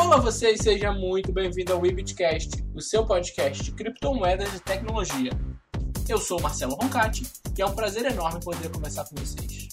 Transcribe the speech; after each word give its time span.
Olá 0.00 0.16
você 0.16 0.52
e 0.52 0.58
seja 0.58 0.90
muito 0.92 1.30
bem-vindo 1.30 1.74
ao 1.74 1.80
Webitcast, 1.80 2.64
o 2.74 2.80
seu 2.80 3.04
podcast 3.04 3.62
de 3.62 3.70
criptomoedas 3.72 4.52
e 4.54 4.60
tecnologia. 4.60 5.30
Eu 6.08 6.16
sou 6.16 6.40
Marcelo 6.40 6.74
Roncati 6.74 7.26
e 7.56 7.60
é 7.60 7.66
um 7.66 7.74
prazer 7.74 8.06
enorme 8.06 8.40
poder 8.40 8.70
conversar 8.70 9.04
com 9.04 9.14
vocês. 9.16 9.68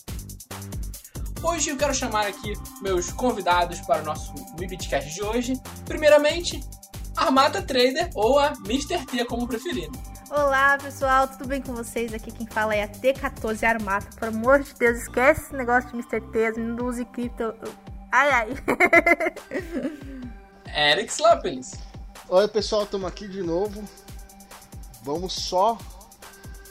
Hoje 1.41 1.69
eu 1.69 1.77
quero 1.77 1.95
chamar 1.95 2.27
aqui 2.27 2.53
meus 2.81 3.09
convidados 3.09 3.79
para 3.79 4.01
o 4.01 4.05
nosso 4.05 4.33
Webitcast 4.59 5.15
de 5.15 5.23
hoje. 5.23 5.53
Primeiramente, 5.85 6.59
Armata 7.15 7.61
Trader 7.61 8.09
ou 8.13 8.37
a 8.37 8.51
Mr. 8.65 9.05
T, 9.05 9.23
como 9.23 9.47
preferir. 9.47 9.89
Olá 10.29 10.77
pessoal, 10.77 11.29
tudo 11.29 11.47
bem 11.47 11.61
com 11.61 11.73
vocês? 11.73 12.13
Aqui 12.13 12.31
quem 12.31 12.45
fala 12.47 12.75
é 12.75 12.83
a 12.83 12.89
T14 12.89 13.63
Armata. 13.63 14.09
Pelo 14.19 14.35
amor 14.35 14.61
de 14.61 14.73
Deus, 14.73 14.99
esquece 14.99 15.45
esse 15.45 15.55
negócio 15.55 15.89
de 15.89 15.95
Mr. 15.95 16.19
T, 16.31 16.59
não 16.59 16.85
use 16.85 17.05
cripto. 17.05 17.53
Ai 18.17 18.31
ai. 18.31 18.47
Eric 20.91 21.11
Slappins. 21.11 21.73
Oi 22.27 22.47
pessoal, 22.47 22.81
estamos 22.81 23.07
aqui 23.07 23.27
de 23.27 23.43
novo. 23.43 23.87
Vamos 25.03 25.33
só 25.33 25.77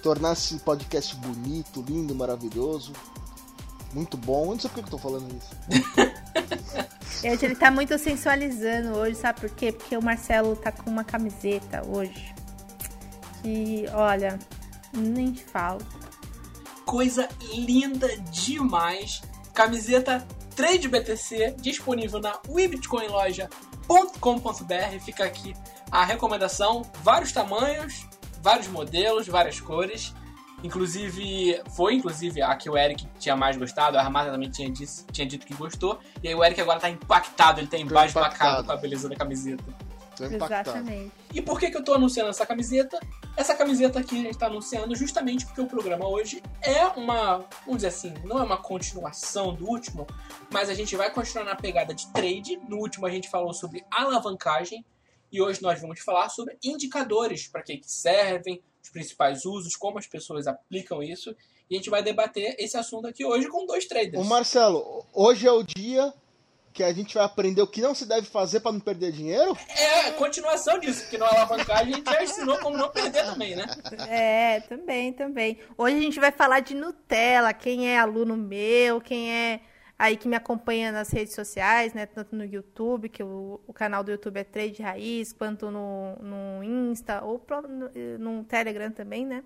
tornar 0.03 0.33
esse 0.33 0.59
podcast 0.59 1.15
bonito, 1.15 1.85
lindo, 1.87 2.17
maravilhoso. 2.17 2.93
Muito 3.93 4.17
bom. 4.17 4.47
Eu 4.47 4.51
não 4.55 4.59
sei 4.59 4.71
por 4.71 4.81
que 4.81 4.87
eu 4.87 4.91
tô 4.91 4.99
falando 4.99 5.33
isso. 5.37 5.55
Gente, 7.23 7.45
ele 7.45 7.55
tá 7.55 7.71
muito 7.71 7.97
sensualizando 7.97 8.97
hoje, 8.99 9.15
sabe 9.15 9.43
por 9.43 9.51
quê? 9.51 9.71
Porque 9.71 9.97
o 9.97 10.03
Marcelo 10.03 10.57
tá 10.57 10.73
com 10.73 10.91
uma 10.91 11.05
camiseta 11.05 11.81
hoje. 11.87 12.35
Que, 13.41 13.85
olha, 13.93 14.37
nem 14.93 15.31
te 15.31 15.45
falo. 15.45 15.81
Coisa 16.85 17.29
linda 17.55 18.09
demais. 18.33 19.23
Camiseta 19.55 20.27
Trade 20.57 20.89
BTC 20.89 21.57
disponível 21.61 22.19
na 22.19 22.41
webitcoinloja.com.br. 22.49 25.01
Fica 25.05 25.25
aqui 25.25 25.55
a 25.91 26.03
recomendação, 26.03 26.81
vários 27.03 27.31
tamanhos, 27.31 28.07
vários 28.43 28.67
modelos, 28.69 29.29
várias 29.29 29.61
cores. 29.61 30.15
Inclusive, 30.65 31.61
foi 31.77 31.95
inclusive 31.95 32.41
a 32.41 32.57
que 32.57 32.71
o 32.71 32.77
Eric 32.77 33.07
tinha 33.19 33.37
mais 33.37 33.59
gostado, 33.59 33.99
a 33.99 34.01
Armada 34.01 34.31
também 34.31 34.49
tinha, 34.49 34.71
disse, 34.71 35.05
tinha 35.13 35.27
dito 35.27 35.47
que 35.47 35.55
gostou. 35.55 35.99
E 36.23 36.29
aí 36.29 36.35
o 36.35 36.43
Eric 36.43 36.59
agora 36.59 36.81
tá 36.81 36.89
impactado, 36.89 37.61
ele 37.61 37.69
tá 37.69 37.77
embasbacado 37.77 38.65
com 38.65 38.73
a 38.73 38.77
beleza 38.77 39.11
da 39.11 39.15
camiseta. 39.15 39.63
Tô 40.17 40.25
impactado. 40.25 40.71
Exatamente. 40.71 41.13
E 41.35 41.43
por 41.43 41.61
que, 41.61 41.71
que 41.71 41.77
eu 41.77 41.85
tô 41.85 41.93
anunciando 41.93 42.31
essa 42.31 42.47
camiseta? 42.47 42.99
Essa 43.37 43.55
camiseta 43.55 44.01
aqui 44.01 44.19
a 44.19 44.23
gente 44.23 44.39
tá 44.39 44.47
anunciando 44.47 44.95
justamente 44.97 45.45
porque 45.45 45.61
o 45.61 45.67
programa 45.67 46.09
hoje 46.09 46.43
é 46.63 46.87
uma, 46.99 47.45
vamos 47.65 47.77
dizer 47.77 47.89
assim, 47.89 48.15
não 48.25 48.39
é 48.39 48.43
uma 48.43 48.57
continuação 48.57 49.55
do 49.55 49.67
último, 49.67 50.07
mas 50.51 50.71
a 50.71 50.75
gente 50.75 50.97
vai 50.97 51.11
continuar 51.11 51.45
na 51.45 51.55
pegada 51.55 51.95
de 51.95 52.07
trade. 52.13 52.57
No 52.69 52.79
último 52.79 53.07
a 53.07 53.11
gente 53.11 53.29
falou 53.29 53.53
sobre 53.53 53.85
alavancagem 53.91 54.85
e 55.31 55.41
hoje 55.41 55.61
nós 55.63 55.81
vamos 55.81 56.01
falar 56.01 56.29
sobre 56.31 56.57
indicadores, 56.65 57.47
para 57.49 57.63
que, 57.63 57.77
que 57.77 57.91
servem, 57.91 58.63
os 58.83 58.89
principais 58.89 59.45
usos, 59.45 59.77
como 59.77 59.99
as 59.99 60.07
pessoas 60.07 60.47
aplicam 60.47 61.03
isso. 61.03 61.35
E 61.69 61.75
a 61.75 61.79
gente 61.79 61.91
vai 61.91 62.03
debater 62.03 62.55
esse 62.59 62.77
assunto 62.77 63.09
aqui 63.09 63.25
hoje 63.25 63.49
com 63.49 63.67
dois 63.67 63.87
traders. 63.87 64.25
Ô 64.25 64.29
Marcelo, 64.29 65.05
hoje 65.13 65.47
é 65.47 65.53
o 65.53 65.63
dia 65.63 66.15
que 66.77 66.83
a 66.85 66.93
gente 66.93 67.15
vai 67.15 67.25
aprender 67.25 67.63
o 67.63 67.67
que 67.67 67.81
não 67.81 67.95
se 67.95 68.05
deve 68.05 68.27
fazer 68.27 68.61
para 68.61 68.71
não 68.71 68.81
perder 68.81 69.11
dinheiro? 69.11 69.57
É, 69.67 70.11
continuação 70.11 70.79
disso, 70.79 71.01
porque 71.03 71.17
no 71.17 71.25
alavancagem 71.25 71.95
a 71.95 71.97
gente 71.97 72.13
já 72.13 72.23
ensinou 72.23 72.59
como 72.59 72.77
não 72.77 72.91
perder 72.91 73.25
também, 73.25 73.57
né? 73.57 73.65
É, 74.07 74.61
também, 74.61 75.11
também. 75.15 75.59
Hoje 75.79 75.97
a 75.97 76.01
gente 76.01 76.21
vai 76.21 76.31
falar 76.31 76.61
de 76.61 76.75
Nutella, 76.75 77.55
quem 77.55 77.89
é 77.89 77.99
aluno 77.99 78.37
meu, 78.37 79.01
quem 79.01 79.33
é 79.33 79.61
aí 79.99 80.19
que 80.19 80.29
me 80.29 80.37
acompanha 80.37 80.93
nas 80.93 81.09
redes 81.11 81.35
sociais, 81.35 81.95
né? 81.95 82.05
Tanto 82.05 82.37
no 82.37 82.45
YouTube, 82.45 83.09
que 83.09 83.23
o, 83.23 83.59
o 83.67 83.73
canal 83.73 84.05
do 84.05 84.11
YouTube 84.11 84.37
é 84.37 84.45
Trade 84.45 84.83
Raiz, 84.83 85.33
quanto 85.33 85.71
no, 85.71 86.17
no 86.17 86.63
Insta, 86.63 87.25
ou 87.25 87.39
pro, 87.39 87.63
no, 87.63 87.91
no 88.19 88.45
Telegram 88.45 88.91
também, 88.91 89.25
né? 89.25 89.43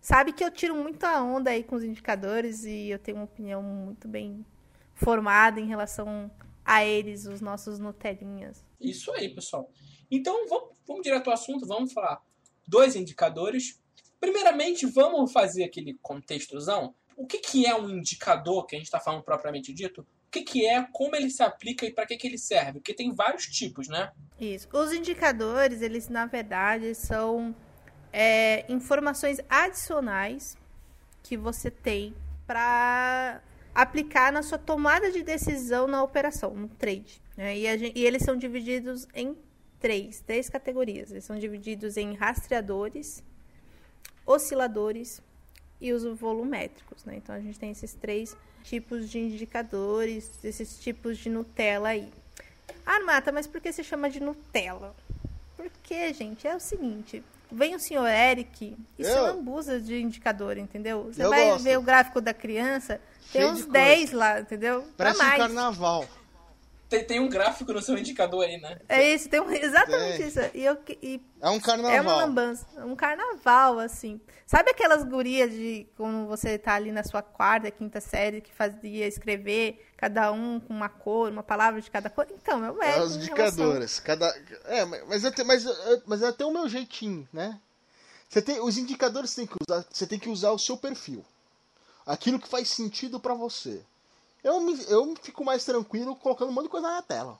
Sabe 0.00 0.32
que 0.32 0.42
eu 0.42 0.50
tiro 0.50 0.74
muita 0.74 1.22
onda 1.22 1.50
aí 1.50 1.62
com 1.62 1.76
os 1.76 1.84
indicadores 1.84 2.64
e 2.64 2.90
eu 2.90 2.98
tenho 2.98 3.18
uma 3.18 3.24
opinião 3.24 3.62
muito 3.62 4.08
bem 4.08 4.44
formada 4.92 5.60
em 5.60 5.66
relação 5.66 6.30
a 6.64 6.84
eles, 6.84 7.26
os 7.26 7.40
nossos 7.40 7.78
Nutelinhas. 7.78 8.64
Isso 8.80 9.12
aí, 9.12 9.34
pessoal. 9.34 9.70
Então 10.10 10.48
vamos, 10.48 10.70
vamos 10.86 11.02
direto 11.02 11.28
ao 11.28 11.34
assunto, 11.34 11.66
vamos 11.66 11.92
falar 11.92 12.22
dois 12.66 12.96
indicadores. 12.96 13.80
Primeiramente, 14.20 14.86
vamos 14.86 15.32
fazer 15.32 15.64
aquele 15.64 15.98
contextozão. 16.00 16.94
O 17.16 17.26
que, 17.26 17.38
que 17.38 17.66
é 17.66 17.74
um 17.74 17.88
indicador 17.88 18.66
que 18.66 18.74
a 18.74 18.78
gente 18.78 18.86
está 18.86 18.98
falando 18.98 19.22
propriamente 19.22 19.72
dito? 19.72 20.00
O 20.00 20.30
que, 20.30 20.42
que 20.42 20.66
é, 20.66 20.82
como 20.92 21.14
ele 21.14 21.30
se 21.30 21.42
aplica 21.42 21.86
e 21.86 21.92
para 21.92 22.06
que, 22.06 22.16
que 22.16 22.26
ele 22.26 22.38
serve? 22.38 22.80
Porque 22.80 22.94
tem 22.94 23.12
vários 23.14 23.46
tipos, 23.46 23.86
né? 23.88 24.10
Isso. 24.40 24.68
Os 24.72 24.92
indicadores, 24.92 25.80
eles 25.80 26.08
na 26.08 26.26
verdade 26.26 26.94
são 26.94 27.54
é, 28.12 28.64
informações 28.72 29.38
adicionais 29.48 30.56
que 31.22 31.36
você 31.36 31.70
tem 31.70 32.14
para 32.46 33.42
aplicar 33.74 34.32
na 34.32 34.42
sua 34.42 34.58
tomada 34.58 35.10
de 35.10 35.22
decisão 35.22 35.86
na 35.86 36.02
operação, 36.02 36.54
no 36.54 36.68
trade. 36.68 37.20
Né? 37.36 37.58
E, 37.58 37.78
gente, 37.78 37.98
e, 37.98 38.04
eles 38.04 38.22
são 38.22 38.36
divididos 38.36 39.06
em 39.14 39.36
três, 39.80 40.20
três 40.20 40.48
categorias. 40.48 41.10
Eles 41.10 41.24
são 41.24 41.36
divididos 41.38 41.96
em 41.96 42.14
rastreadores, 42.14 43.22
osciladores 44.24 45.20
e 45.80 45.92
os 45.92 46.04
volumétricos. 46.18 47.04
Né? 47.04 47.16
Então 47.16 47.34
a 47.34 47.40
gente 47.40 47.58
tem 47.58 47.70
esses 47.70 47.92
três 47.94 48.36
tipos 48.62 49.10
de 49.10 49.18
indicadores, 49.18 50.30
esses 50.44 50.78
tipos 50.78 51.18
de 51.18 51.28
Nutella 51.28 51.88
aí. 51.88 52.10
Ah, 52.86 53.00
Mata, 53.00 53.32
mas 53.32 53.46
por 53.46 53.60
que 53.60 53.72
se 53.72 53.82
chama 53.82 54.08
de 54.08 54.20
Nutella? 54.20 54.94
Porque, 55.56 56.12
gente, 56.12 56.46
é 56.46 56.54
o 56.54 56.60
seguinte. 56.60 57.22
Vem 57.50 57.74
o 57.74 57.78
senhor 57.80 58.06
Eric 58.06 58.76
e 58.98 59.02
Eu? 59.02 59.08
se 59.08 59.18
lambuza 59.18 59.80
de 59.80 60.00
indicador, 60.00 60.58
entendeu? 60.58 61.04
Você 61.04 61.22
Eu 61.22 61.30
vai 61.30 61.44
gosto. 61.50 61.62
ver 61.62 61.78
o 61.78 61.82
gráfico 61.82 62.20
da 62.20 62.34
criança, 62.34 63.00
tem 63.32 63.44
uns 63.46 63.64
de 63.64 63.70
10 63.70 64.12
lá, 64.12 64.40
entendeu? 64.40 64.86
Parece 64.96 65.20
um 65.20 65.24
mais. 65.24 65.38
carnaval. 65.38 66.08
Tem, 66.88 67.02
tem 67.04 67.18
um 67.18 67.28
gráfico 67.28 67.72
no 67.72 67.82
seu 67.82 67.96
indicador 67.96 68.44
aí, 68.44 68.60
né? 68.60 68.78
É 68.88 69.14
isso, 69.14 69.28
tem 69.28 69.40
um, 69.40 69.50
exatamente 69.50 70.18
Tem. 70.18 70.28
isso. 70.28 70.38
E, 70.54 70.64
eu, 70.64 70.78
e 71.02 71.20
É 71.40 71.48
um 71.48 71.54
é 71.54 71.56
uma 71.56 71.60
carnaval. 71.60 72.18
lambança, 72.18 72.66
um 72.84 72.94
carnaval, 72.94 73.78
assim. 73.78 74.20
Sabe 74.46 74.70
aquelas 74.70 75.02
gurias 75.02 75.50
de 75.50 75.86
quando 75.96 76.28
você 76.28 76.58
tá 76.58 76.74
ali 76.74 76.92
na 76.92 77.02
sua 77.02 77.22
quarta, 77.22 77.70
quinta 77.70 78.00
série, 78.00 78.40
que 78.42 78.52
fazia 78.52 79.06
escrever 79.08 79.84
cada 79.96 80.30
um 80.30 80.60
com 80.60 80.72
uma 80.74 80.88
cor, 80.88 81.32
uma 81.32 81.42
palavra 81.42 81.80
de 81.80 81.90
cada 81.90 82.10
cor? 82.10 82.26
Então, 82.30 82.64
é 82.64 82.70
o 82.70 82.82
É 82.82 82.98
em 82.98 83.16
indicadores. 83.16 83.98
Cada... 83.98 84.32
É, 84.66 84.84
mas- 84.84 85.08
mas, 85.08 85.24
eu 85.24 85.32
te- 85.32 85.42
mas, 85.44 85.64
eu- 85.64 86.02
mas 86.06 86.22
é 86.22 86.28
até 86.28 86.44
o 86.44 86.52
meu 86.52 86.68
jeitinho, 86.68 87.26
né? 87.32 87.58
Você 88.28 88.42
tem, 88.42 88.60
os 88.60 88.76
indicadores 88.76 89.30
você 89.30 89.36
tem 89.40 89.46
que 89.46 89.56
usar, 89.68 89.84
você 89.90 90.06
tem 90.06 90.18
que 90.18 90.28
usar 90.28 90.50
o 90.52 90.58
seu 90.58 90.76
perfil. 90.76 91.24
Aquilo 92.06 92.38
que 92.38 92.48
faz 92.48 92.68
sentido 92.68 93.18
pra 93.18 93.34
você. 93.34 93.82
Eu, 94.42 94.60
me, 94.60 94.78
eu 94.88 95.14
fico 95.22 95.44
mais 95.44 95.64
tranquilo 95.64 96.14
colocando 96.16 96.50
um 96.50 96.52
monte 96.52 96.64
de 96.64 96.70
coisa 96.70 96.88
na 96.88 97.02
tela. 97.02 97.38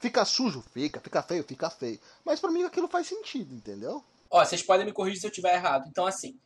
Fica 0.00 0.24
sujo? 0.24 0.64
Fica. 0.72 1.00
Fica 1.00 1.22
feio? 1.22 1.44
Fica 1.44 1.70
feio. 1.70 2.00
Mas 2.24 2.40
pra 2.40 2.50
mim 2.50 2.64
aquilo 2.64 2.88
faz 2.88 3.06
sentido, 3.06 3.54
entendeu? 3.54 4.02
Ó, 4.30 4.44
vocês 4.44 4.62
podem 4.62 4.86
me 4.86 4.92
corrigir 4.92 5.20
se 5.20 5.26
eu 5.26 5.30
estiver 5.30 5.54
errado. 5.54 5.86
Então, 5.88 6.06
assim, 6.06 6.36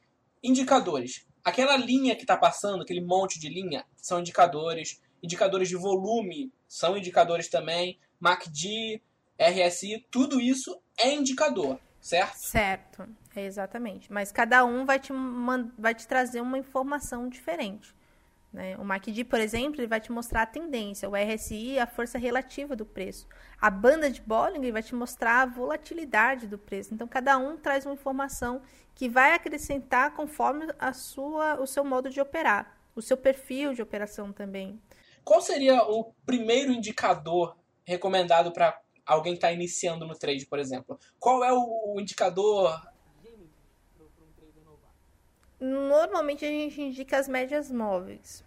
indicadores. 0.42 1.24
Aquela 1.42 1.76
linha 1.76 2.16
que 2.16 2.26
tá 2.26 2.36
passando, 2.36 2.82
aquele 2.82 3.00
monte 3.00 3.38
de 3.38 3.48
linha, 3.48 3.84
são 3.96 4.20
indicadores. 4.20 5.00
Indicadores 5.22 5.68
de 5.68 5.76
volume 5.76 6.52
são 6.68 6.96
indicadores 6.96 7.48
também. 7.48 7.98
MACD, 8.20 9.00
RSI, 9.38 10.06
tudo 10.10 10.40
isso 10.40 10.78
é 10.98 11.12
indicador, 11.12 11.78
certo? 12.00 12.36
Certo, 12.36 13.06
é 13.40 13.44
exatamente. 13.44 14.12
Mas 14.12 14.32
cada 14.32 14.64
um 14.64 14.84
vai 14.84 14.98
te, 14.98 15.12
vai 15.78 15.94
te 15.94 16.06
trazer 16.06 16.40
uma 16.40 16.58
informação 16.58 17.28
diferente. 17.28 17.94
Né? 18.54 18.76
O 18.78 18.84
MACD, 18.84 19.24
por 19.24 19.40
exemplo, 19.40 19.80
ele 19.80 19.88
vai 19.88 20.00
te 20.00 20.12
mostrar 20.12 20.42
a 20.42 20.46
tendência. 20.46 21.10
O 21.10 21.16
RSI, 21.16 21.76
a 21.78 21.88
força 21.88 22.16
relativa 22.16 22.76
do 22.76 22.86
preço. 22.86 23.26
A 23.60 23.68
banda 23.68 24.08
de 24.08 24.22
Bollinger 24.22 24.72
vai 24.72 24.82
te 24.82 24.94
mostrar 24.94 25.42
a 25.42 25.46
volatilidade 25.46 26.46
do 26.46 26.56
preço. 26.56 26.94
Então, 26.94 27.08
cada 27.08 27.36
um 27.36 27.56
traz 27.56 27.84
uma 27.84 27.94
informação 27.94 28.62
que 28.94 29.08
vai 29.08 29.32
acrescentar 29.32 30.14
conforme 30.14 30.68
a 30.78 30.92
sua, 30.92 31.60
o 31.60 31.66
seu 31.66 31.84
modo 31.84 32.08
de 32.08 32.20
operar. 32.20 32.78
O 32.94 33.02
seu 33.02 33.16
perfil 33.16 33.74
de 33.74 33.82
operação 33.82 34.32
também. 34.32 34.80
Qual 35.24 35.40
seria 35.40 35.82
o 35.82 36.12
primeiro 36.24 36.70
indicador 36.70 37.56
recomendado 37.82 38.52
para 38.52 38.78
alguém 39.04 39.32
que 39.32 39.38
está 39.38 39.50
iniciando 39.50 40.06
no 40.06 40.16
trade, 40.16 40.46
por 40.46 40.60
exemplo? 40.60 40.96
Qual 41.18 41.42
é 41.42 41.52
o 41.52 41.96
indicador? 41.98 42.80
Normalmente 45.64 46.44
a 46.44 46.48
gente 46.48 46.78
indica 46.82 47.16
as 47.16 47.26
médias 47.26 47.70
móveis. 47.70 48.44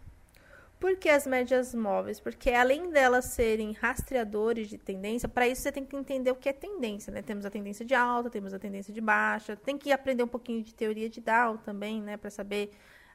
Por 0.80 0.96
que 0.98 1.10
as 1.10 1.26
médias 1.26 1.74
móveis? 1.74 2.20
Porque 2.20 2.52
além 2.52 2.92
delas 2.92 3.26
serem 3.26 3.72
rastreadores 3.72 4.70
de 4.70 4.78
tendência, 4.78 5.28
para 5.28 5.48
isso 5.48 5.64
você 5.64 5.72
tem 5.72 5.84
que 5.84 5.96
entender 5.96 6.30
o 6.30 6.36
que 6.36 6.48
é 6.48 6.54
tendência, 6.54 7.12
né? 7.12 7.24
Temos 7.24 7.44
a 7.44 7.50
tendência 7.50 7.84
de 7.84 7.96
alta, 7.96 8.30
temos 8.30 8.54
a 8.54 8.60
tendência 8.60 8.94
de 8.94 9.02
baixa, 9.02 9.56
tem 9.56 9.80
que 9.80 9.92
aprender 9.92 10.22
um 10.22 10.28
pouquinho 10.28 10.62
de 10.62 10.76
teoria 10.76 11.10
de 11.10 11.20
Dow 11.20 11.58
também, 11.58 12.00
né, 12.04 12.18
para 12.18 12.30
saber 12.30 12.70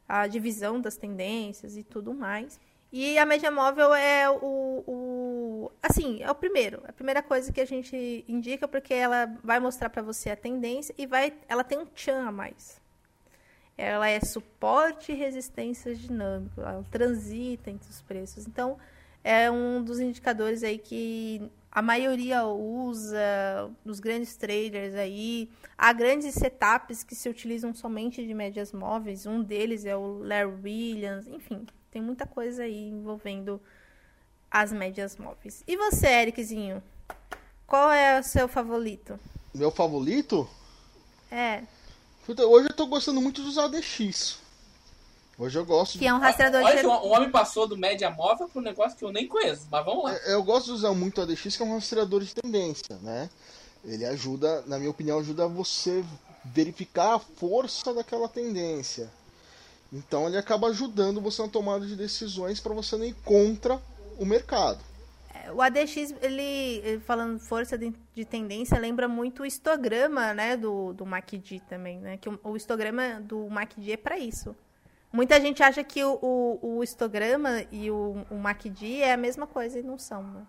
a 0.08 0.26
divisão 0.26 0.80
das 0.80 0.96
tendências 0.96 1.76
e 1.76 1.84
tudo 1.84 2.12
mais. 2.12 2.58
E 2.90 3.16
a 3.16 3.24
média 3.24 3.52
móvel 3.52 3.94
é 3.94 4.28
o, 4.28 4.82
o. 4.84 5.72
Assim, 5.80 6.20
é 6.24 6.30
o 6.30 6.34
primeiro. 6.34 6.82
A 6.88 6.92
primeira 6.92 7.22
coisa 7.22 7.52
que 7.52 7.60
a 7.60 7.64
gente 7.64 8.24
indica, 8.26 8.66
porque 8.66 8.92
ela 8.92 9.26
vai 9.44 9.60
mostrar 9.60 9.88
para 9.90 10.02
você 10.02 10.30
a 10.30 10.36
tendência 10.36 10.92
e 10.98 11.06
vai. 11.06 11.32
Ela 11.48 11.62
tem 11.62 11.78
um 11.78 11.86
tchan 11.86 12.26
a 12.26 12.32
mais. 12.32 12.81
Ela 13.82 14.08
é 14.08 14.20
suporte 14.20 15.10
e 15.10 15.14
resistência 15.16 15.92
dinâmico. 15.92 16.60
Ela 16.60 16.84
transita 16.88 17.68
entre 17.68 17.90
os 17.90 18.00
preços. 18.00 18.46
Então, 18.46 18.78
é 19.24 19.50
um 19.50 19.82
dos 19.82 19.98
indicadores 19.98 20.62
aí 20.62 20.78
que 20.78 21.50
a 21.68 21.82
maioria 21.82 22.44
usa 22.46 23.68
nos 23.84 23.98
grandes 23.98 24.36
traders 24.36 24.94
aí. 24.94 25.50
Há 25.76 25.92
grandes 25.92 26.36
setups 26.36 27.02
que 27.02 27.16
se 27.16 27.28
utilizam 27.28 27.74
somente 27.74 28.24
de 28.24 28.32
médias 28.32 28.72
móveis. 28.72 29.26
Um 29.26 29.42
deles 29.42 29.84
é 29.84 29.96
o 29.96 30.18
Larry 30.18 30.60
Williams. 30.62 31.26
Enfim, 31.26 31.66
tem 31.90 32.00
muita 32.00 32.24
coisa 32.24 32.62
aí 32.62 32.88
envolvendo 32.88 33.60
as 34.48 34.72
médias 34.72 35.16
móveis. 35.16 35.64
E 35.66 35.76
você, 35.76 36.06
Ericzinho? 36.06 36.80
Qual 37.66 37.90
é 37.90 38.20
o 38.20 38.22
seu 38.22 38.46
favorito? 38.46 39.18
Meu 39.52 39.72
favorito? 39.72 40.48
É. 41.32 41.64
Hoje 42.28 42.68
eu 42.68 42.76
tô 42.76 42.86
gostando 42.86 43.20
muito 43.20 43.42
dos 43.42 43.58
ADX. 43.58 44.38
Hoje 45.36 45.58
eu 45.58 45.64
gosto. 45.64 45.98
Que 45.98 46.06
é 46.06 46.14
um 46.14 46.18
rastreador 46.18 46.62
Olha 46.62 46.80
de. 46.80 46.86
o 46.86 47.08
homem 47.08 47.30
passou 47.30 47.66
do 47.66 47.76
média 47.76 48.10
móvel 48.10 48.48
para 48.48 48.60
um 48.60 48.64
negócio 48.64 48.96
que 48.96 49.04
eu 49.04 49.10
nem 49.10 49.26
conheço, 49.26 49.66
mas 49.70 49.84
vamos 49.84 50.04
lá. 50.04 50.12
Eu 50.26 50.42
gosto 50.42 50.66
de 50.66 50.72
usar 50.72 50.92
muito 50.94 51.18
o 51.18 51.22
ADX, 51.22 51.56
que 51.56 51.62
é 51.62 51.66
um 51.66 51.74
rastreador 51.74 52.22
de 52.22 52.34
tendência, 52.34 52.96
né? 53.02 53.28
Ele 53.84 54.04
ajuda, 54.04 54.62
na 54.66 54.78
minha 54.78 54.90
opinião, 54.90 55.18
ajuda 55.18 55.48
você 55.48 56.04
verificar 56.44 57.14
a 57.14 57.18
força 57.18 57.92
daquela 57.92 58.28
tendência. 58.28 59.10
Então 59.92 60.28
ele 60.28 60.38
acaba 60.38 60.68
ajudando 60.68 61.20
você 61.20 61.42
na 61.42 61.48
tomada 61.48 61.84
de 61.84 61.96
decisões 61.96 62.60
para 62.60 62.72
você 62.72 62.96
não 62.96 63.04
ir 63.04 63.16
contra 63.24 63.80
o 64.18 64.24
mercado. 64.24 64.78
O 65.54 65.62
ADX, 65.62 66.14
ele, 66.20 67.00
falando 67.00 67.38
força 67.38 67.76
de, 67.76 67.92
de, 68.14 68.24
tendência, 68.24 68.78
lembra 68.78 69.08
muito 69.08 69.42
o 69.42 69.46
histograma, 69.46 70.32
né, 70.34 70.56
do, 70.56 70.92
do 70.92 71.04
MACD 71.04 71.60
também, 71.68 71.98
né? 71.98 72.16
Que 72.16 72.28
o, 72.28 72.38
o 72.44 72.56
histograma 72.56 73.20
do 73.20 73.48
MACD 73.48 73.92
é 73.92 73.96
para 73.96 74.18
isso. 74.18 74.54
Muita 75.12 75.40
gente 75.40 75.62
acha 75.62 75.84
que 75.84 76.02
o, 76.02 76.18
o, 76.22 76.76
o 76.78 76.84
histograma 76.84 77.64
e 77.70 77.90
o, 77.90 78.24
o 78.30 78.36
MACD 78.36 79.02
é 79.02 79.12
a 79.12 79.16
mesma 79.16 79.46
coisa 79.46 79.78
e 79.78 79.82
não 79.82 79.98
são, 79.98 80.22
né? 80.22 80.46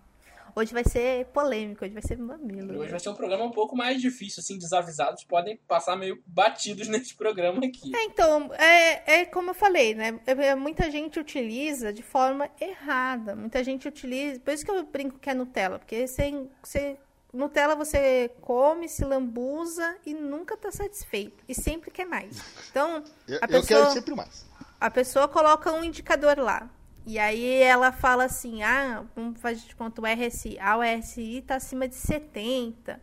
Hoje 0.55 0.73
vai 0.73 0.83
ser 0.83 1.25
polêmico, 1.27 1.83
hoje 1.83 1.93
vai 1.93 2.03
ser 2.03 2.17
mamilo. 2.17 2.79
Hoje 2.79 2.91
vai 2.91 2.99
ser 2.99 3.09
um 3.09 3.15
programa 3.15 3.43
um 3.43 3.51
pouco 3.51 3.75
mais 3.75 3.99
difícil, 3.99 4.41
assim, 4.41 4.57
desavisados 4.57 5.23
podem 5.23 5.57
passar 5.67 5.95
meio 5.95 6.21
batidos 6.27 6.87
nesse 6.89 7.15
programa 7.15 7.65
aqui. 7.65 7.95
É, 7.95 8.03
então, 8.03 8.53
é, 8.53 9.21
é 9.21 9.25
como 9.25 9.49
eu 9.49 9.53
falei, 9.55 9.95
né? 9.95 10.19
É, 10.25 10.53
muita 10.55 10.91
gente 10.91 11.19
utiliza 11.19 11.91
de 11.91 12.03
forma 12.03 12.49
errada. 12.59 13.35
Muita 13.35 13.63
gente 13.63 13.87
utiliza. 13.87 14.39
Por 14.39 14.53
isso 14.53 14.63
que 14.63 14.71
eu 14.71 14.83
brinco 14.85 15.17
que 15.19 15.29
é 15.29 15.33
Nutella, 15.33 15.79
porque 15.79 16.07
sem, 16.07 16.49
sem 16.61 16.97
Nutella 17.33 17.75
você 17.75 18.29
come, 18.41 18.87
se 18.87 19.03
lambuza 19.03 19.97
e 20.05 20.13
nunca 20.13 20.53
está 20.53 20.71
satisfeito. 20.71 21.43
E 21.49 21.55
sempre 21.55 21.89
quer 21.89 22.05
mais. 22.05 22.39
Então, 22.69 23.03
eu, 23.27 23.39
a 23.41 23.47
pessoa, 23.47 23.79
eu 23.79 23.83
quero 23.85 23.93
sempre 23.93 24.15
mais. 24.15 24.45
A 24.79 24.91
pessoa 24.91 25.27
coloca 25.27 25.71
um 25.71 25.83
indicador 25.83 26.37
lá. 26.37 26.69
E 27.05 27.19
aí 27.19 27.61
ela 27.61 27.91
fala 27.91 28.25
assim, 28.25 28.63
ah, 28.63 29.03
vamos 29.15 29.39
fazer 29.39 29.61
de 29.67 29.75
conta 29.75 30.01
o 30.01 30.05
RSI. 30.05 30.57
Ah, 30.59 30.77
o 30.77 30.81
RSI 30.81 31.39
está 31.39 31.55
acima 31.55 31.87
de 31.87 31.95
70. 31.95 32.99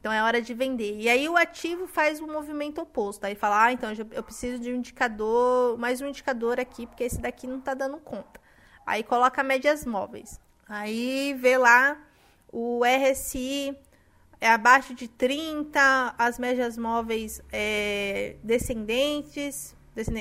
Então 0.00 0.12
é 0.12 0.22
hora 0.22 0.42
de 0.42 0.52
vender. 0.52 0.98
E 0.98 1.08
aí 1.08 1.28
o 1.28 1.36
ativo 1.36 1.86
faz 1.86 2.20
o 2.20 2.26
movimento 2.26 2.80
oposto. 2.80 3.24
Aí 3.24 3.34
fala, 3.34 3.66
ah, 3.66 3.72
então 3.72 3.90
eu 4.12 4.22
preciso 4.22 4.58
de 4.58 4.72
um 4.72 4.76
indicador, 4.76 5.78
mais 5.78 6.00
um 6.00 6.06
indicador 6.06 6.58
aqui, 6.58 6.86
porque 6.86 7.04
esse 7.04 7.20
daqui 7.20 7.46
não 7.46 7.58
está 7.58 7.74
dando 7.74 7.98
conta. 7.98 8.40
Aí 8.84 9.02
coloca 9.02 9.42
médias 9.42 9.84
móveis. 9.84 10.40
Aí 10.68 11.34
vê 11.38 11.56
lá 11.56 11.96
o 12.52 12.82
RSI 12.84 13.76
é 14.40 14.50
abaixo 14.50 14.94
de 14.94 15.08
30, 15.08 16.14
as 16.18 16.38
médias 16.38 16.76
móveis 16.76 17.40
é, 17.52 18.36
descendentes, 18.42 19.74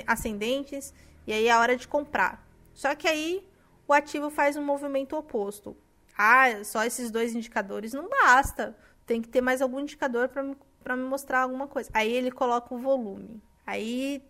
ascendentes, 0.07 0.93
e 1.27 1.33
aí 1.33 1.47
é 1.47 1.51
a 1.51 1.59
hora 1.59 1.75
de 1.75 1.87
comprar. 1.87 2.44
Só 2.75 2.93
que 2.93 3.07
aí 3.07 3.47
o 3.87 3.93
ativo 3.93 4.29
faz 4.29 4.55
um 4.57 4.63
movimento 4.63 5.15
oposto. 5.15 5.75
Ah, 6.15 6.63
só 6.63 6.83
esses 6.83 7.09
dois 7.09 7.33
indicadores 7.33 7.93
não 7.93 8.07
basta. 8.07 8.77
Tem 9.05 9.21
que 9.21 9.29
ter 9.29 9.41
mais 9.41 9.61
algum 9.61 9.79
indicador 9.79 10.29
para 10.29 10.95
me 10.95 11.03
mostrar 11.03 11.41
alguma 11.41 11.67
coisa. 11.67 11.89
Aí 11.93 12.11
ele 12.11 12.29
coloca 12.29 12.75
o 12.75 12.77
volume. 12.77 13.41
Aí, 13.65 14.21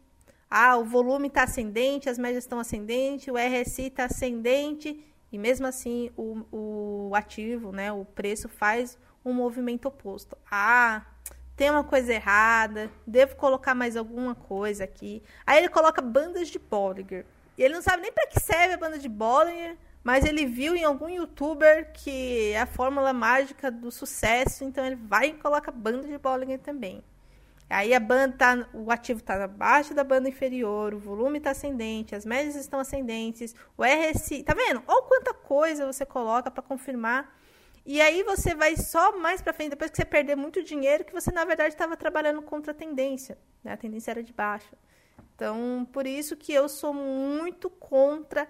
ah, 0.50 0.78
o 0.78 0.86
volume 0.86 1.28
está 1.28 1.44
ascendente, 1.44 2.10
as 2.10 2.18
médias 2.18 2.44
estão 2.44 2.60
ascendentes, 2.60 3.28
o 3.28 3.38
RSI 3.38 3.88
está 3.88 4.06
ascendente, 4.06 5.04
e 5.32 5.38
mesmo 5.38 5.68
assim 5.68 6.12
o, 6.16 6.46
o 6.52 7.16
ativo, 7.16 7.72
né, 7.72 7.92
o 7.92 8.06
preço 8.06 8.48
faz 8.48 8.98
um 9.24 9.34
movimento 9.34 9.88
oposto. 9.88 10.38
Ah, 10.50 11.06
tem 11.56 11.70
uma 11.70 11.84
coisa 11.84 12.14
errada, 12.14 12.92
devo 13.08 13.36
colocar 13.36 13.74
mais 13.74 13.98
alguma 13.98 14.36
coisa 14.36 14.84
aqui. 14.84 15.24
Aí 15.46 15.58
ele 15.58 15.70
coloca 15.70 16.02
bandas 16.02 16.50
de 16.50 16.60
Bollinger. 16.60 17.26
E 17.58 17.64
ele 17.64 17.74
não 17.74 17.82
sabe 17.82 18.04
nem 18.04 18.12
para 18.12 18.28
que 18.28 18.40
serve 18.40 18.74
a 18.74 18.78
banda 18.78 18.98
de 18.98 19.08
Bollinger, 19.08 19.78
mas 20.04 20.26
ele 20.26 20.46
viu 20.46 20.76
em 20.76 20.84
algum 20.84 21.10
youtuber 21.10 21.92
que 21.94 22.52
é 22.52 22.62
a 22.62 22.66
fórmula 22.66 23.12
mágica 23.12 23.72
do 23.72 23.92
sucesso, 23.92 24.64
então 24.64 24.86
ele 24.86 24.96
vai 24.96 25.28
e 25.28 25.34
coloca 25.34 25.72
banda 25.72 26.08
de 26.08 26.18
Bollinger 26.18 26.60
também. 26.60 27.04
Aí 27.68 27.94
a 27.94 28.00
banda 28.00 28.36
tá, 28.38 28.70
o 28.74 28.92
ativo 28.92 29.20
está 29.20 29.44
abaixo 29.44 29.94
da 29.94 30.04
banda 30.04 30.30
inferior, 30.30 30.94
o 30.94 31.00
volume 31.00 31.40
está 31.40 31.52
ascendente, 31.52 32.14
as 32.14 32.24
médias 32.24 32.56
estão 32.56 32.80
ascendentes, 32.80 33.56
o 33.76 33.84
RSI, 33.84 34.44
tá 34.44 34.54
vendo? 34.54 34.84
Olha 34.88 35.02
quanta 35.02 35.34
coisa 35.34 35.92
você 35.92 36.06
coloca 36.06 36.52
para 36.52 36.62
confirmar. 36.62 37.36
E 37.84 38.02
aí 38.02 38.24
você 38.24 38.54
vai 38.54 38.78
só 38.78 39.18
mais 39.18 39.42
para 39.42 39.54
frente, 39.54 39.72
depois 39.72 39.90
que 39.90 39.98
você 39.98 40.06
perder 40.06 40.36
muito 40.36 40.64
dinheiro, 40.64 41.04
que 41.04 41.14
você 41.14 41.32
na 41.32 41.46
verdade 41.46 41.70
estava 41.70 41.98
trabalhando 41.98 42.42
contra 42.42 42.72
a 42.72 42.76
tendência, 42.76 43.38
né? 43.64 43.74
A 43.74 43.78
tendência 43.78 44.12
era 44.12 44.24
de 44.24 44.34
baixa. 44.34 44.76
Então, 45.36 45.86
por 45.92 46.08
isso 46.08 46.36
que 46.38 46.54
eu 46.54 46.70
sou 46.70 46.94
muito 46.94 47.70
contra 47.70 48.48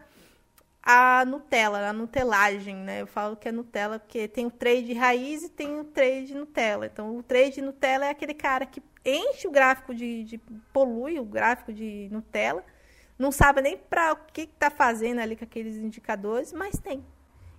a 0.85 1.25
Nutella, 1.25 1.89
a 1.89 1.93
nutelagem, 1.93 2.75
né? 2.75 3.01
Eu 3.01 3.07
falo 3.07 3.35
que 3.35 3.49
é 3.49 3.51
Nutella 3.51 3.97
porque 3.97 4.27
tem 4.27 4.45
o 4.45 4.51
trade 4.51 4.93
raiz 4.93 5.43
e 5.43 5.49
tem 5.49 5.79
o 5.79 5.83
trade 5.83 6.35
Nutella. 6.35 6.85
Então, 6.85 7.17
o 7.17 7.23
trade 7.23 7.59
Nutella 7.59 8.05
é 8.05 8.09
aquele 8.11 8.35
cara 8.35 8.67
que 8.67 8.83
enche 9.03 9.47
o 9.47 9.51
gráfico 9.51 9.95
de, 9.95 10.23
de 10.23 10.37
polui 10.71 11.19
o 11.19 11.25
gráfico 11.25 11.73
de 11.73 12.07
Nutella, 12.11 12.63
não 13.17 13.31
sabe 13.31 13.61
nem 13.61 13.77
para 13.77 14.13
o 14.13 14.17
que 14.31 14.41
está 14.41 14.69
fazendo 14.69 15.19
ali 15.19 15.35
com 15.35 15.43
aqueles 15.43 15.77
indicadores, 15.77 16.53
mas 16.53 16.77
tem. 16.77 17.03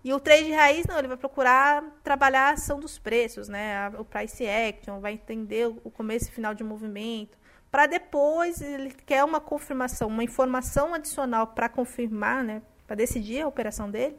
E 0.05 0.13
o 0.13 0.21
trade 0.21 0.53
raiz, 0.53 0.87
não, 0.87 0.97
ele 0.97 1.09
vai 1.09 1.17
procurar 1.17 1.83
trabalhar 2.05 2.51
a 2.51 2.53
ação 2.53 2.79
dos 2.79 2.97
preços, 2.97 3.49
né? 3.49 3.89
O 3.99 4.05
price 4.05 4.47
action, 4.47 5.01
vai 5.01 5.15
entender 5.15 5.67
o 5.67 5.91
começo 5.91 6.29
e 6.29 6.33
final 6.33 6.55
de 6.55 6.63
movimento 6.63 7.37
para 7.77 7.87
depois 7.87 8.63
ele 8.63 8.91
quer 9.05 9.23
uma 9.23 9.39
confirmação, 9.39 10.09
uma 10.09 10.25
informação 10.25 10.95
adicional 10.95 11.49
para 11.49 11.69
confirmar, 11.69 12.43
né, 12.43 12.63
para 12.87 12.97
decidir 12.97 13.43
a 13.43 13.49
operação 13.49 13.91
dele 13.91 14.17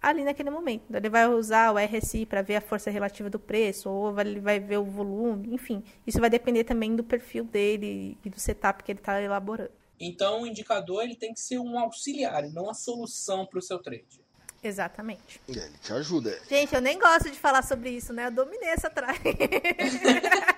ali 0.00 0.24
naquele 0.24 0.48
momento. 0.48 0.84
Ele 0.90 1.10
vai 1.10 1.28
usar 1.28 1.70
o 1.70 1.76
RSI 1.76 2.24
para 2.24 2.40
ver 2.40 2.56
a 2.56 2.62
força 2.62 2.90
relativa 2.90 3.28
do 3.28 3.38
preço, 3.38 3.90
ou 3.90 4.18
ele 4.18 4.40
vai 4.40 4.58
ver 4.58 4.78
o 4.78 4.84
volume, 4.84 5.52
enfim. 5.52 5.84
Isso 6.06 6.18
vai 6.18 6.30
depender 6.30 6.64
também 6.64 6.96
do 6.96 7.04
perfil 7.04 7.44
dele 7.44 8.16
e 8.24 8.30
do 8.30 8.40
setup 8.40 8.82
que 8.82 8.90
ele 8.90 9.00
está 9.00 9.20
elaborando. 9.20 9.72
Então, 10.00 10.44
o 10.44 10.46
indicador 10.46 11.02
ele 11.02 11.14
tem 11.14 11.34
que 11.34 11.40
ser 11.40 11.58
um 11.58 11.78
auxiliar, 11.78 12.42
e 12.42 12.48
não 12.48 12.70
a 12.70 12.74
solução 12.74 13.44
para 13.44 13.58
o 13.58 13.62
seu 13.62 13.78
trade. 13.80 14.26
Exatamente. 14.62 15.40
Ele 15.46 15.60
te 15.82 15.92
ajuda. 15.92 16.36
Gente, 16.48 16.74
eu 16.74 16.80
nem 16.80 16.98
gosto 16.98 17.30
de 17.30 17.38
falar 17.38 17.62
sobre 17.62 17.90
isso, 17.90 18.14
né? 18.14 18.26
Eu 18.26 18.30
dominei 18.30 18.70
essa 18.70 18.90
trás. 18.90 19.18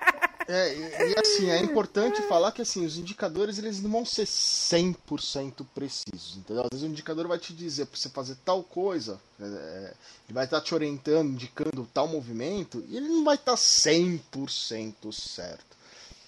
É, 0.53 0.75
e, 0.75 1.13
e, 1.13 1.15
assim, 1.17 1.49
é 1.49 1.63
importante 1.63 2.21
falar 2.23 2.51
que 2.51 2.61
assim, 2.61 2.85
os 2.85 2.97
indicadores 2.97 3.57
eles 3.57 3.81
não 3.81 3.89
vão 3.89 4.05
ser 4.05 4.25
100% 4.25 5.65
precisos, 5.73 6.35
entendeu? 6.35 6.63
Às 6.63 6.69
vezes 6.71 6.85
o 6.85 6.91
indicador 6.91 7.25
vai 7.25 7.39
te 7.39 7.53
dizer 7.53 7.85
para 7.85 7.97
você 7.97 8.09
fazer 8.09 8.35
tal 8.43 8.61
coisa, 8.61 9.17
é, 9.39 9.93
ele 10.27 10.33
vai 10.33 10.43
estar 10.43 10.59
tá 10.59 10.65
te 10.65 10.75
orientando, 10.75 11.29
indicando 11.29 11.87
tal 11.93 12.05
movimento, 12.05 12.83
e 12.89 12.97
ele 12.97 13.07
não 13.07 13.23
vai 13.23 13.35
estar 13.35 13.53
tá 13.53 13.57
100% 13.57 15.13
certo. 15.13 15.80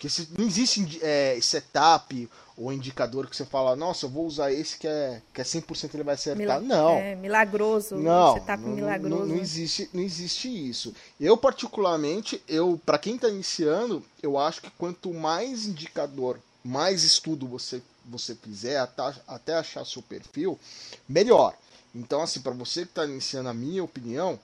Porque 0.03 0.09
se, 0.09 0.27
não 0.37 0.45
existe 0.45 0.99
é, 1.01 1.39
setup 1.41 2.29
ou 2.57 2.73
indicador 2.73 3.25
que 3.25 3.37
você 3.37 3.45
fala, 3.45 3.73
nossa, 3.73 4.05
eu 4.05 4.09
vou 4.09 4.25
usar 4.25 4.51
esse 4.51 4.77
que 4.77 4.85
é, 4.85 5.21
que 5.33 5.39
é 5.39 5.45
100% 5.45 5.93
ele 5.93 6.03
vai 6.03 6.15
acertar. 6.15 6.59
Mil 6.59 6.67
não. 6.67 6.97
É, 6.97 7.15
milagroso. 7.15 7.95
Não, 7.95 8.33
setup 8.33 8.63
não, 8.63 8.75
milagroso. 8.75 9.15
Não, 9.15 9.25
não, 9.25 9.37
existe, 9.37 9.89
não 9.93 10.03
existe 10.03 10.49
isso. 10.49 10.93
Eu, 11.17 11.37
particularmente, 11.37 12.43
eu 12.49 12.77
para 12.85 12.99
quem 12.99 13.15
está 13.15 13.29
iniciando, 13.29 14.03
eu 14.21 14.37
acho 14.37 14.61
que 14.61 14.69
quanto 14.71 15.13
mais 15.13 15.67
indicador, 15.67 16.37
mais 16.61 17.03
estudo 17.03 17.47
você, 17.47 17.81
você 18.03 18.35
fizer, 18.35 18.79
até, 18.79 19.15
até 19.25 19.53
achar 19.53 19.85
seu 19.85 20.01
perfil, 20.01 20.59
melhor. 21.07 21.55
Então, 21.95 22.21
assim, 22.21 22.41
para 22.41 22.51
você 22.51 22.81
que 22.81 22.91
está 22.91 23.05
iniciando, 23.05 23.47
a 23.47 23.53
minha 23.53 23.81
opinião, 23.81 24.37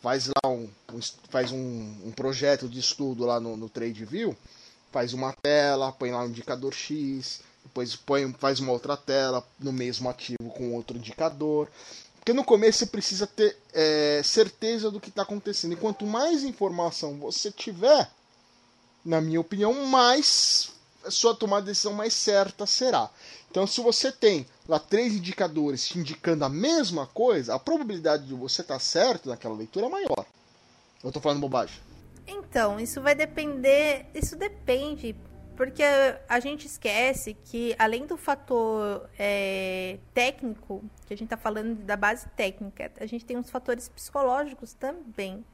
faz 0.00 0.28
lá 0.28 0.50
um, 0.50 0.66
um 0.94 1.00
faz 1.28 1.52
um, 1.52 1.94
um, 2.06 2.12
projeto 2.12 2.66
de 2.68 2.78
estudo 2.78 3.26
lá 3.26 3.38
no, 3.38 3.54
no 3.54 3.68
TradeView, 3.68 4.34
faz 4.94 5.12
uma 5.12 5.32
tela, 5.32 5.90
põe 5.90 6.12
lá 6.12 6.22
um 6.22 6.28
indicador 6.28 6.72
X, 6.72 7.40
depois 7.64 7.96
põe, 7.96 8.32
faz 8.34 8.60
uma 8.60 8.70
outra 8.70 8.96
tela 8.96 9.44
no 9.58 9.72
mesmo 9.72 10.08
ativo 10.08 10.48
com 10.56 10.72
outro 10.72 10.96
indicador. 10.96 11.68
Porque 12.20 12.32
no 12.32 12.44
começo 12.44 12.78
você 12.78 12.86
precisa 12.86 13.26
ter 13.26 13.56
é, 13.72 14.22
certeza 14.24 14.92
do 14.92 15.00
que 15.00 15.08
está 15.08 15.22
acontecendo. 15.22 15.72
E 15.72 15.76
quanto 15.76 16.06
mais 16.06 16.44
informação 16.44 17.18
você 17.18 17.50
tiver, 17.50 18.08
na 19.04 19.20
minha 19.20 19.40
opinião, 19.40 19.84
mais 19.84 20.70
sua 21.10 21.34
tomada 21.34 21.62
de 21.62 21.72
decisão 21.72 21.92
mais 21.92 22.14
certa 22.14 22.64
será. 22.64 23.10
Então, 23.50 23.66
se 23.66 23.80
você 23.80 24.12
tem 24.12 24.46
lá 24.68 24.78
três 24.78 25.12
indicadores 25.12 25.88
te 25.88 25.98
indicando 25.98 26.44
a 26.44 26.48
mesma 26.48 27.04
coisa, 27.08 27.52
a 27.52 27.58
probabilidade 27.58 28.26
de 28.26 28.34
você 28.34 28.62
estar 28.62 28.74
tá 28.74 28.80
certo 28.80 29.28
naquela 29.28 29.56
leitura 29.56 29.86
é 29.86 29.90
maior. 29.90 30.24
Eu 31.02 31.08
estou 31.08 31.20
falando 31.20 31.40
bobagem. 31.40 31.93
Então, 32.26 32.80
isso 32.80 33.00
vai 33.00 33.14
depender. 33.14 34.06
Isso 34.14 34.36
depende. 34.36 35.14
Porque 35.56 35.82
a 36.28 36.40
gente 36.40 36.66
esquece 36.66 37.34
que, 37.44 37.76
além 37.78 38.06
do 38.06 38.16
fator 38.16 39.08
é, 39.16 39.98
técnico, 40.12 40.82
que 41.06 41.14
a 41.14 41.16
gente 41.16 41.26
está 41.26 41.36
falando 41.36 41.76
da 41.84 41.96
base 41.96 42.28
técnica, 42.30 42.90
a 42.98 43.06
gente 43.06 43.24
tem 43.24 43.36
uns 43.36 43.50
fatores 43.50 43.88
psicológicos 43.88 44.74
também. 44.74 45.44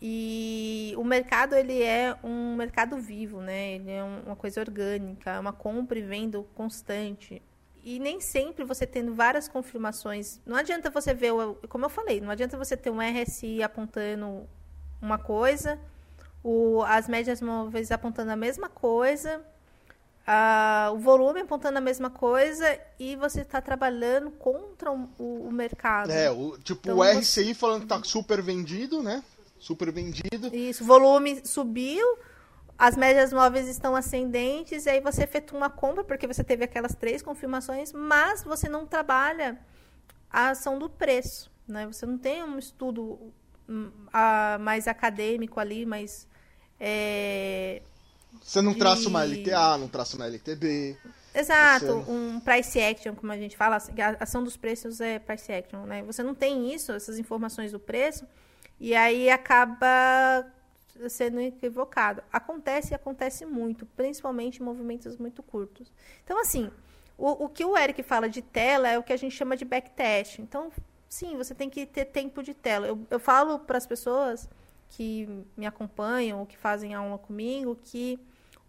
E 0.00 0.94
o 0.96 1.04
mercado 1.04 1.54
ele 1.54 1.82
é 1.82 2.16
um 2.24 2.56
mercado 2.56 2.98
vivo, 2.98 3.40
né? 3.40 3.72
Ele 3.74 3.90
é 3.90 4.02
uma 4.02 4.36
coisa 4.36 4.60
orgânica, 4.60 5.30
é 5.30 5.38
uma 5.38 5.52
compra 5.52 5.98
e 5.98 6.02
venda 6.02 6.42
constante. 6.54 7.40
E 7.84 7.98
nem 7.98 8.20
sempre 8.20 8.64
você 8.64 8.86
tendo 8.86 9.14
várias 9.14 9.48
confirmações, 9.48 10.40
não 10.44 10.56
adianta 10.56 10.90
você 10.90 11.14
ver, 11.14 11.32
como 11.68 11.84
eu 11.84 11.88
falei, 11.88 12.20
não 12.20 12.30
adianta 12.30 12.56
você 12.56 12.76
ter 12.76 12.90
um 12.90 12.98
RSI 13.00 13.62
apontando 13.62 14.48
uma 15.00 15.18
coisa, 15.18 15.78
o, 16.42 16.82
as 16.82 17.08
médias 17.08 17.40
móveis 17.40 17.90
apontando 17.90 18.32
a 18.32 18.36
mesma 18.36 18.68
coisa, 18.68 19.40
a, 20.26 20.90
o 20.92 20.98
volume 20.98 21.40
apontando 21.40 21.78
a 21.78 21.80
mesma 21.80 22.10
coisa 22.10 22.78
e 22.98 23.16
você 23.16 23.40
está 23.40 23.60
trabalhando 23.60 24.30
contra 24.30 24.92
o, 24.92 25.08
o, 25.18 25.50
mercado. 25.50 26.10
É, 26.10 26.30
o, 26.30 26.58
tipo 26.58 26.90
então, 26.90 26.98
o 26.98 27.02
RCI 27.02 27.46
você... 27.46 27.54
falando 27.54 27.82
que 27.82 27.86
tá 27.86 28.02
super 28.02 28.42
vendido, 28.42 29.02
né? 29.02 29.22
super 29.58 29.92
vendido. 29.92 30.54
Isso, 30.54 30.84
o 30.84 30.86
volume 30.86 31.42
subiu, 31.44 32.18
as 32.78 32.96
médias 32.96 33.32
móveis 33.32 33.68
estão 33.68 33.94
ascendentes, 33.96 34.86
e 34.86 34.90
aí 34.90 35.00
você 35.00 35.24
efetua 35.24 35.58
uma 35.58 35.70
compra, 35.70 36.04
porque 36.04 36.26
você 36.26 36.44
teve 36.44 36.64
aquelas 36.64 36.94
três 36.94 37.22
confirmações, 37.22 37.92
mas 37.92 38.42
você 38.42 38.68
não 38.68 38.86
trabalha 38.86 39.58
a 40.30 40.50
ação 40.50 40.78
do 40.78 40.88
preço. 40.88 41.50
Né? 41.66 41.86
Você 41.86 42.06
não 42.06 42.16
tem 42.16 42.42
um 42.42 42.58
estudo 42.58 43.32
hum, 43.68 43.90
mais 44.60 44.88
acadêmico 44.88 45.60
ali, 45.60 45.84
mas. 45.84 46.26
É, 46.80 47.82
você 48.42 48.62
não 48.62 48.72
de... 48.72 48.78
traça 48.78 49.08
uma 49.08 49.24
LTA, 49.24 49.78
não 49.78 49.88
traça 49.88 50.16
uma 50.16 50.26
LTB. 50.26 50.96
Exato, 51.34 51.86
você... 51.86 52.10
um 52.10 52.40
price 52.40 52.80
action, 52.80 53.14
como 53.14 53.30
a 53.32 53.36
gente 53.36 53.56
fala, 53.56 53.76
a 53.76 54.22
ação 54.22 54.42
dos 54.42 54.56
preços 54.56 55.00
é 55.00 55.18
price 55.18 55.52
action, 55.52 55.84
né? 55.84 56.02
Você 56.04 56.22
não 56.22 56.34
tem 56.34 56.72
isso, 56.72 56.92
essas 56.92 57.18
informações 57.18 57.72
do 57.72 57.78
preço, 57.78 58.26
e 58.80 58.94
aí 58.94 59.30
acaba 59.30 60.46
sendo 61.08 61.40
equivocado. 61.40 62.22
Acontece 62.32 62.92
e 62.92 62.94
acontece 62.94 63.44
muito, 63.44 63.86
principalmente 63.86 64.60
em 64.60 64.64
movimentos 64.64 65.16
muito 65.16 65.42
curtos. 65.42 65.92
Então, 66.24 66.40
assim, 66.40 66.70
o, 67.16 67.44
o 67.44 67.48
que 67.48 67.64
o 67.64 67.76
Eric 67.76 68.02
fala 68.02 68.28
de 68.28 68.42
tela 68.42 68.88
é 68.88 68.98
o 68.98 69.02
que 69.02 69.12
a 69.12 69.16
gente 69.16 69.36
chama 69.36 69.56
de 69.56 69.64
backtest. 69.64 70.40
Então, 70.40 70.72
sim, 71.08 71.36
você 71.36 71.54
tem 71.54 71.70
que 71.70 71.86
ter 71.86 72.06
tempo 72.06 72.42
de 72.42 72.54
tela. 72.54 72.86
Eu, 72.86 73.06
eu 73.10 73.20
falo 73.20 73.58
para 73.58 73.78
as 73.78 73.86
pessoas 73.86 74.48
que 74.90 75.28
me 75.56 75.66
acompanham 75.66 76.40
ou 76.40 76.46
que 76.46 76.56
fazem 76.56 76.94
aula 76.94 77.18
comigo 77.18 77.78
que 77.82 78.18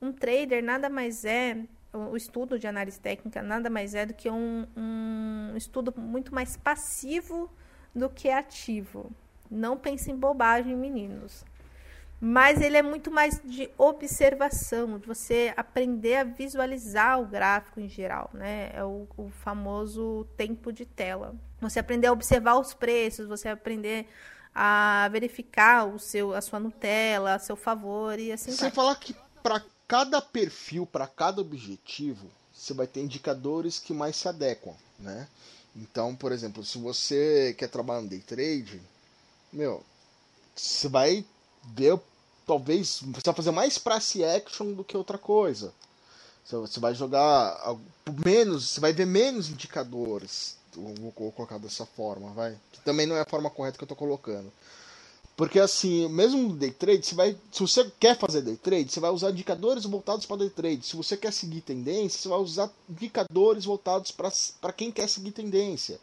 um 0.01 0.11
trader 0.11 0.63
nada 0.63 0.89
mais 0.89 1.25
é 1.25 1.57
o 1.91 2.15
estudo 2.15 2.59
de 2.59 2.67
análise 2.67 2.99
técnica 2.99 3.41
nada 3.41 3.69
mais 3.69 3.95
é 3.95 4.05
do 4.05 4.13
que 4.13 4.29
um, 4.29 4.67
um 4.77 5.53
estudo 5.55 5.93
muito 5.97 6.33
mais 6.33 6.55
passivo 6.55 7.49
do 7.95 8.09
que 8.09 8.29
ativo. 8.29 9.11
Não 9.49 9.75
pense 9.77 10.11
em 10.11 10.15
bobagem, 10.15 10.75
meninos. 10.75 11.43
Mas 12.21 12.59
ele 12.61 12.75
é 12.75 12.81
muito 12.81 13.09
mais 13.09 13.41
de 13.43 13.69
observação, 13.77 14.99
de 14.99 15.07
você 15.07 15.53
aprender 15.55 16.17
a 16.17 16.23
visualizar 16.25 17.19
o 17.21 17.25
gráfico 17.25 17.79
em 17.79 17.87
geral, 17.87 18.29
né? 18.33 18.71
É 18.73 18.83
o, 18.83 19.07
o 19.15 19.29
famoso 19.29 20.27
tempo 20.35 20.73
de 20.73 20.85
tela. 20.85 21.33
Você 21.61 21.79
aprender 21.79 22.07
a 22.07 22.11
observar 22.11 22.59
os 22.59 22.73
preços, 22.73 23.27
você 23.27 23.47
aprender 23.47 24.07
a 24.53 25.07
verificar 25.11 25.85
o 25.85 25.97
seu, 25.97 26.33
a 26.33 26.41
sua 26.41 26.59
Nutella, 26.59 27.35
a 27.35 27.39
seu 27.39 27.55
favor 27.55 28.19
e 28.19 28.31
assim 28.31 28.51
Você 28.51 28.63
vai. 28.63 28.71
falar 28.71 28.95
que 28.95 29.15
para 29.41 29.63
cada 29.87 30.21
perfil, 30.21 30.85
para 30.85 31.07
cada 31.07 31.39
objetivo, 31.39 32.27
você 32.53 32.73
vai 32.73 32.85
ter 32.85 32.99
indicadores 32.99 33.79
que 33.79 33.93
mais 33.93 34.17
se 34.17 34.27
adequam, 34.27 34.75
né? 34.99 35.27
Então, 35.75 36.15
por 36.15 36.31
exemplo, 36.31 36.65
se 36.65 36.77
você 36.77 37.55
quer 37.57 37.69
trabalhar 37.69 38.01
no 38.01 38.09
day 38.09 38.19
trade, 38.19 38.81
meu, 39.53 39.83
você 40.55 40.89
vai 40.89 41.25
ver, 41.63 41.99
talvez, 42.49 43.01
você 43.03 43.21
vai 43.25 43.35
fazer 43.35 43.51
mais 43.51 43.77
price 43.77 44.23
action 44.23 44.73
do 44.73 44.83
que 44.83 44.97
outra 44.97 45.19
coisa. 45.19 45.71
Você 46.43 46.79
vai 46.79 46.95
jogar 46.95 47.77
menos, 48.25 48.69
você 48.69 48.79
vai 48.79 48.91
ver 48.91 49.05
menos 49.05 49.51
indicadores. 49.51 50.57
Vou 50.73 51.31
colocar 51.31 51.59
dessa 51.59 51.85
forma, 51.85 52.31
vai. 52.31 52.57
Que 52.71 52.81
também 52.81 53.05
não 53.05 53.15
é 53.15 53.21
a 53.21 53.29
forma 53.29 53.51
correta 53.51 53.77
que 53.77 53.83
eu 53.83 53.85
estou 53.85 53.95
colocando. 53.95 54.51
Porque 55.37 55.59
assim, 55.59 56.09
mesmo 56.09 56.51
day 56.55 56.71
trade, 56.71 57.05
você 57.05 57.13
vai, 57.13 57.37
se 57.51 57.59
você 57.61 57.89
quer 57.99 58.17
fazer 58.17 58.41
day 58.41 58.57
trade, 58.57 58.91
você 58.91 58.99
vai 58.99 59.11
usar 59.11 59.29
indicadores 59.29 59.83
voltados 59.83 60.25
para 60.25 60.37
day 60.37 60.49
trade. 60.49 60.87
Se 60.87 60.95
você 60.95 61.15
quer 61.15 61.31
seguir 61.31 61.61
tendência, 61.61 62.19
você 62.19 62.29
vai 62.29 62.39
usar 62.39 62.71
indicadores 62.89 63.63
voltados 63.63 64.11
para 64.11 64.73
quem 64.73 64.91
quer 64.91 65.07
seguir 65.07 65.31
tendência. 65.31 65.99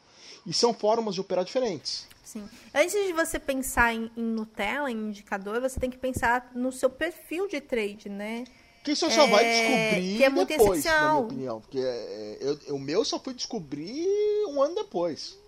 E 0.46 0.52
são 0.52 0.72
formas 0.72 1.16
de 1.16 1.20
operar 1.20 1.44
diferentes. 1.44 2.06
Sim. 2.26 2.48
Antes 2.74 2.92
de 3.06 3.12
você 3.12 3.38
pensar 3.38 3.94
em, 3.94 4.10
em 4.16 4.22
Nutella, 4.22 4.90
em 4.90 4.96
indicador, 4.96 5.60
você 5.60 5.78
tem 5.78 5.88
que 5.88 5.96
pensar 5.96 6.50
no 6.56 6.72
seu 6.72 6.90
perfil 6.90 7.46
de 7.46 7.60
trade, 7.60 8.08
né? 8.08 8.42
Que 8.82 8.92
isso 8.92 9.08
só 9.12 9.22
é... 9.22 9.30
vai 9.30 9.44
descobrir 9.44 10.16
que 10.16 10.24
é 10.24 10.28
muito 10.28 10.48
depois, 10.48 10.80
essencial. 10.80 10.98
na 10.98 11.12
minha 11.12 11.54
opinião. 11.54 11.60
Porque 11.60 11.78
é, 11.78 12.38
eu, 12.40 12.74
o 12.74 12.80
meu 12.80 13.04
só 13.04 13.20
fui 13.20 13.32
descobrir 13.32 14.08
um 14.48 14.60
ano 14.60 14.74
depois. 14.74 15.38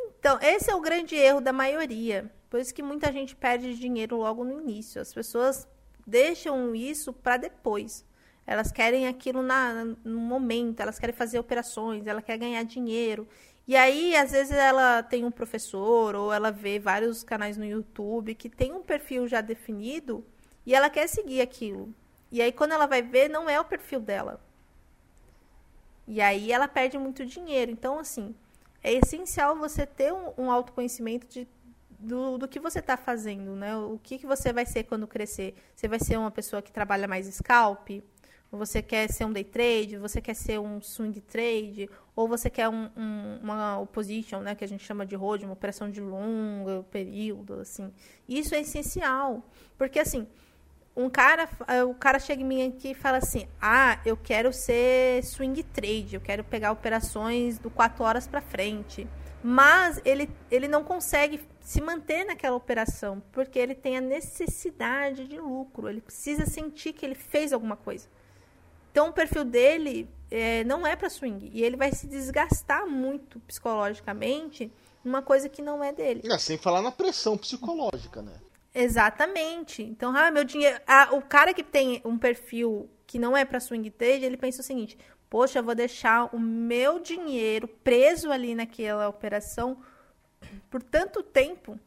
Então, 0.00 0.36
esse 0.42 0.68
é 0.68 0.74
o 0.74 0.80
grande 0.80 1.14
erro 1.14 1.40
da 1.40 1.52
maioria. 1.52 2.28
Por 2.50 2.58
isso 2.58 2.74
que 2.74 2.82
muita 2.82 3.12
gente 3.12 3.36
perde 3.36 3.72
dinheiro 3.76 4.16
logo 4.16 4.42
no 4.42 4.60
início. 4.60 5.00
As 5.00 5.14
pessoas 5.14 5.68
deixam 6.04 6.74
isso 6.74 7.12
para 7.12 7.36
depois. 7.36 8.04
Elas 8.44 8.72
querem 8.72 9.06
aquilo 9.06 9.42
na, 9.42 9.84
no 10.04 10.18
momento, 10.18 10.80
elas 10.80 10.98
querem 10.98 11.14
fazer 11.14 11.38
operações, 11.38 12.04
ela 12.04 12.20
quer 12.20 12.36
ganhar 12.36 12.64
dinheiro. 12.64 13.28
E 13.66 13.74
aí, 13.74 14.14
às 14.14 14.30
vezes, 14.30 14.56
ela 14.56 15.02
tem 15.02 15.24
um 15.24 15.30
professor 15.30 16.14
ou 16.14 16.32
ela 16.32 16.52
vê 16.52 16.78
vários 16.78 17.24
canais 17.24 17.56
no 17.56 17.64
YouTube 17.64 18.34
que 18.34 18.48
tem 18.48 18.72
um 18.72 18.82
perfil 18.82 19.26
já 19.26 19.40
definido 19.40 20.24
e 20.64 20.74
ela 20.74 20.88
quer 20.88 21.08
seguir 21.08 21.40
aquilo. 21.40 21.92
E 22.30 22.40
aí, 22.40 22.52
quando 22.52 22.72
ela 22.72 22.86
vai 22.86 23.02
ver, 23.02 23.28
não 23.28 23.48
é 23.48 23.58
o 23.60 23.64
perfil 23.64 24.00
dela. 24.00 24.40
E 26.06 26.20
aí 26.20 26.52
ela 26.52 26.68
perde 26.68 26.96
muito 26.96 27.26
dinheiro. 27.26 27.70
Então, 27.70 27.98
assim, 27.98 28.34
é 28.82 28.92
essencial 28.92 29.56
você 29.56 29.84
ter 29.84 30.12
um, 30.12 30.32
um 30.38 30.50
autoconhecimento 30.50 31.26
de, 31.26 31.48
do, 31.98 32.38
do 32.38 32.46
que 32.46 32.60
você 32.60 32.78
está 32.78 32.96
fazendo, 32.96 33.56
né? 33.56 33.76
O 33.76 33.98
que, 34.00 34.18
que 34.18 34.26
você 34.26 34.52
vai 34.52 34.64
ser 34.64 34.84
quando 34.84 35.08
crescer. 35.08 35.54
Você 35.74 35.88
vai 35.88 35.98
ser 35.98 36.16
uma 36.16 36.30
pessoa 36.30 36.62
que 36.62 36.70
trabalha 36.70 37.08
mais 37.08 37.26
scalp? 37.34 37.90
Você 38.50 38.80
quer 38.80 39.10
ser 39.10 39.24
um 39.24 39.32
day 39.32 39.44
trade, 39.44 39.98
você 39.98 40.20
quer 40.20 40.34
ser 40.34 40.58
um 40.58 40.80
swing 40.80 41.20
trade, 41.20 41.90
ou 42.14 42.28
você 42.28 42.48
quer 42.48 42.68
um, 42.68 42.88
um, 42.96 43.38
uma 43.42 43.78
opposition, 43.78 44.40
né, 44.40 44.54
que 44.54 44.64
a 44.64 44.68
gente 44.68 44.84
chama 44.84 45.04
de 45.04 45.16
hold, 45.16 45.42
uma 45.42 45.52
operação 45.52 45.90
de 45.90 46.00
longo 46.00 46.84
período, 46.84 47.54
assim. 47.54 47.92
Isso 48.28 48.54
é 48.54 48.60
essencial, 48.60 49.44
porque 49.76 49.98
assim, 49.98 50.26
um 50.96 51.10
cara, 51.10 51.48
o 51.86 51.94
cara 51.94 52.18
chega 52.18 52.40
em 52.40 52.44
mim 52.46 52.68
aqui 52.68 52.92
e 52.92 52.94
fala 52.94 53.18
assim: 53.18 53.46
"Ah, 53.60 54.00
eu 54.06 54.16
quero 54.16 54.52
ser 54.52 55.22
swing 55.24 55.62
trade, 55.62 56.14
eu 56.14 56.20
quero 56.20 56.42
pegar 56.42 56.72
operações 56.72 57.58
do 57.58 57.70
4 57.70 58.02
horas 58.02 58.26
para 58.26 58.40
frente". 58.40 59.06
Mas 59.42 60.00
ele, 60.04 60.28
ele 60.50 60.66
não 60.66 60.82
consegue 60.82 61.40
se 61.60 61.80
manter 61.80 62.24
naquela 62.24 62.56
operação, 62.56 63.22
porque 63.30 63.58
ele 63.58 63.74
tem 63.74 63.96
a 63.96 64.00
necessidade 64.00 65.28
de 65.28 65.38
lucro, 65.38 65.88
ele 65.88 66.00
precisa 66.00 66.46
sentir 66.46 66.92
que 66.92 67.04
ele 67.04 67.14
fez 67.14 67.52
alguma 67.52 67.76
coisa. 67.76 68.08
Então, 68.96 69.10
o 69.10 69.12
perfil 69.12 69.44
dele 69.44 70.08
é, 70.30 70.64
não 70.64 70.86
é 70.86 70.96
para 70.96 71.10
swing. 71.10 71.50
E 71.52 71.62
ele 71.62 71.76
vai 71.76 71.92
se 71.92 72.06
desgastar 72.06 72.86
muito 72.86 73.38
psicologicamente 73.40 74.72
numa 75.04 75.20
coisa 75.20 75.50
que 75.50 75.60
não 75.60 75.84
é 75.84 75.92
dele. 75.92 76.22
É, 76.24 76.38
sem 76.38 76.56
falar 76.56 76.80
na 76.80 76.90
pressão 76.90 77.36
psicológica, 77.36 78.22
né? 78.22 78.32
Exatamente. 78.74 79.82
Então, 79.82 80.16
ah, 80.16 80.30
meu 80.30 80.44
dinheiro. 80.44 80.80
Ah, 80.86 81.10
o 81.12 81.20
cara 81.20 81.52
que 81.52 81.62
tem 81.62 82.00
um 82.06 82.16
perfil 82.16 82.88
que 83.06 83.18
não 83.18 83.36
é 83.36 83.44
para 83.44 83.60
swing 83.60 83.90
trade, 83.90 84.24
ele 84.24 84.38
pensa 84.38 84.62
o 84.62 84.64
seguinte: 84.64 84.96
poxa, 85.28 85.58
eu 85.58 85.62
vou 85.62 85.74
deixar 85.74 86.34
o 86.34 86.40
meu 86.40 86.98
dinheiro 86.98 87.68
preso 87.68 88.32
ali 88.32 88.54
naquela 88.54 89.10
operação 89.10 89.76
por 90.70 90.82
tanto 90.82 91.22
tempo 91.22 91.78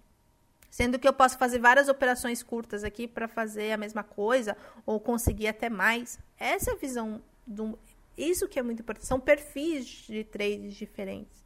Sendo 0.79 0.97
que 0.97 1.05
eu 1.05 1.11
posso 1.11 1.37
fazer 1.37 1.59
várias 1.59 1.89
operações 1.89 2.41
curtas 2.41 2.85
aqui 2.85 3.05
para 3.05 3.27
fazer 3.27 3.73
a 3.73 3.77
mesma 3.77 4.01
coisa 4.01 4.55
ou 4.85 4.97
conseguir 4.97 5.49
até 5.49 5.69
mais. 5.69 6.17
Essa 6.39 6.71
é 6.71 6.73
a 6.73 6.77
visão 6.77 7.21
do 7.45 7.77
Isso 8.17 8.47
que 8.47 8.57
é 8.57 8.63
muito 8.63 8.79
importante. 8.81 9.05
São 9.05 9.19
perfis 9.19 9.85
de 9.85 10.23
trades 10.23 10.73
diferentes. 10.75 11.43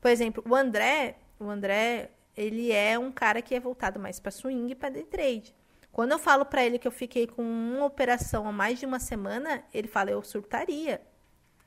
Por 0.00 0.10
exemplo, 0.10 0.42
o 0.44 0.56
André, 0.56 1.14
o 1.38 1.48
André, 1.48 2.10
ele 2.36 2.72
é 2.72 2.98
um 2.98 3.12
cara 3.12 3.40
que 3.40 3.54
é 3.54 3.60
voltado 3.60 4.00
mais 4.00 4.18
para 4.18 4.32
swing 4.32 4.72
e 4.72 4.74
para 4.74 4.88
day 4.88 5.04
trade. 5.04 5.54
Quando 5.92 6.10
eu 6.10 6.18
falo 6.18 6.44
para 6.44 6.64
ele 6.64 6.76
que 6.76 6.88
eu 6.88 6.90
fiquei 6.90 7.28
com 7.28 7.40
uma 7.40 7.84
operação 7.84 8.48
há 8.48 8.52
mais 8.52 8.80
de 8.80 8.86
uma 8.86 8.98
semana, 8.98 9.62
ele 9.72 9.86
fala 9.86 10.10
eu 10.10 10.24
surtaria. 10.24 11.00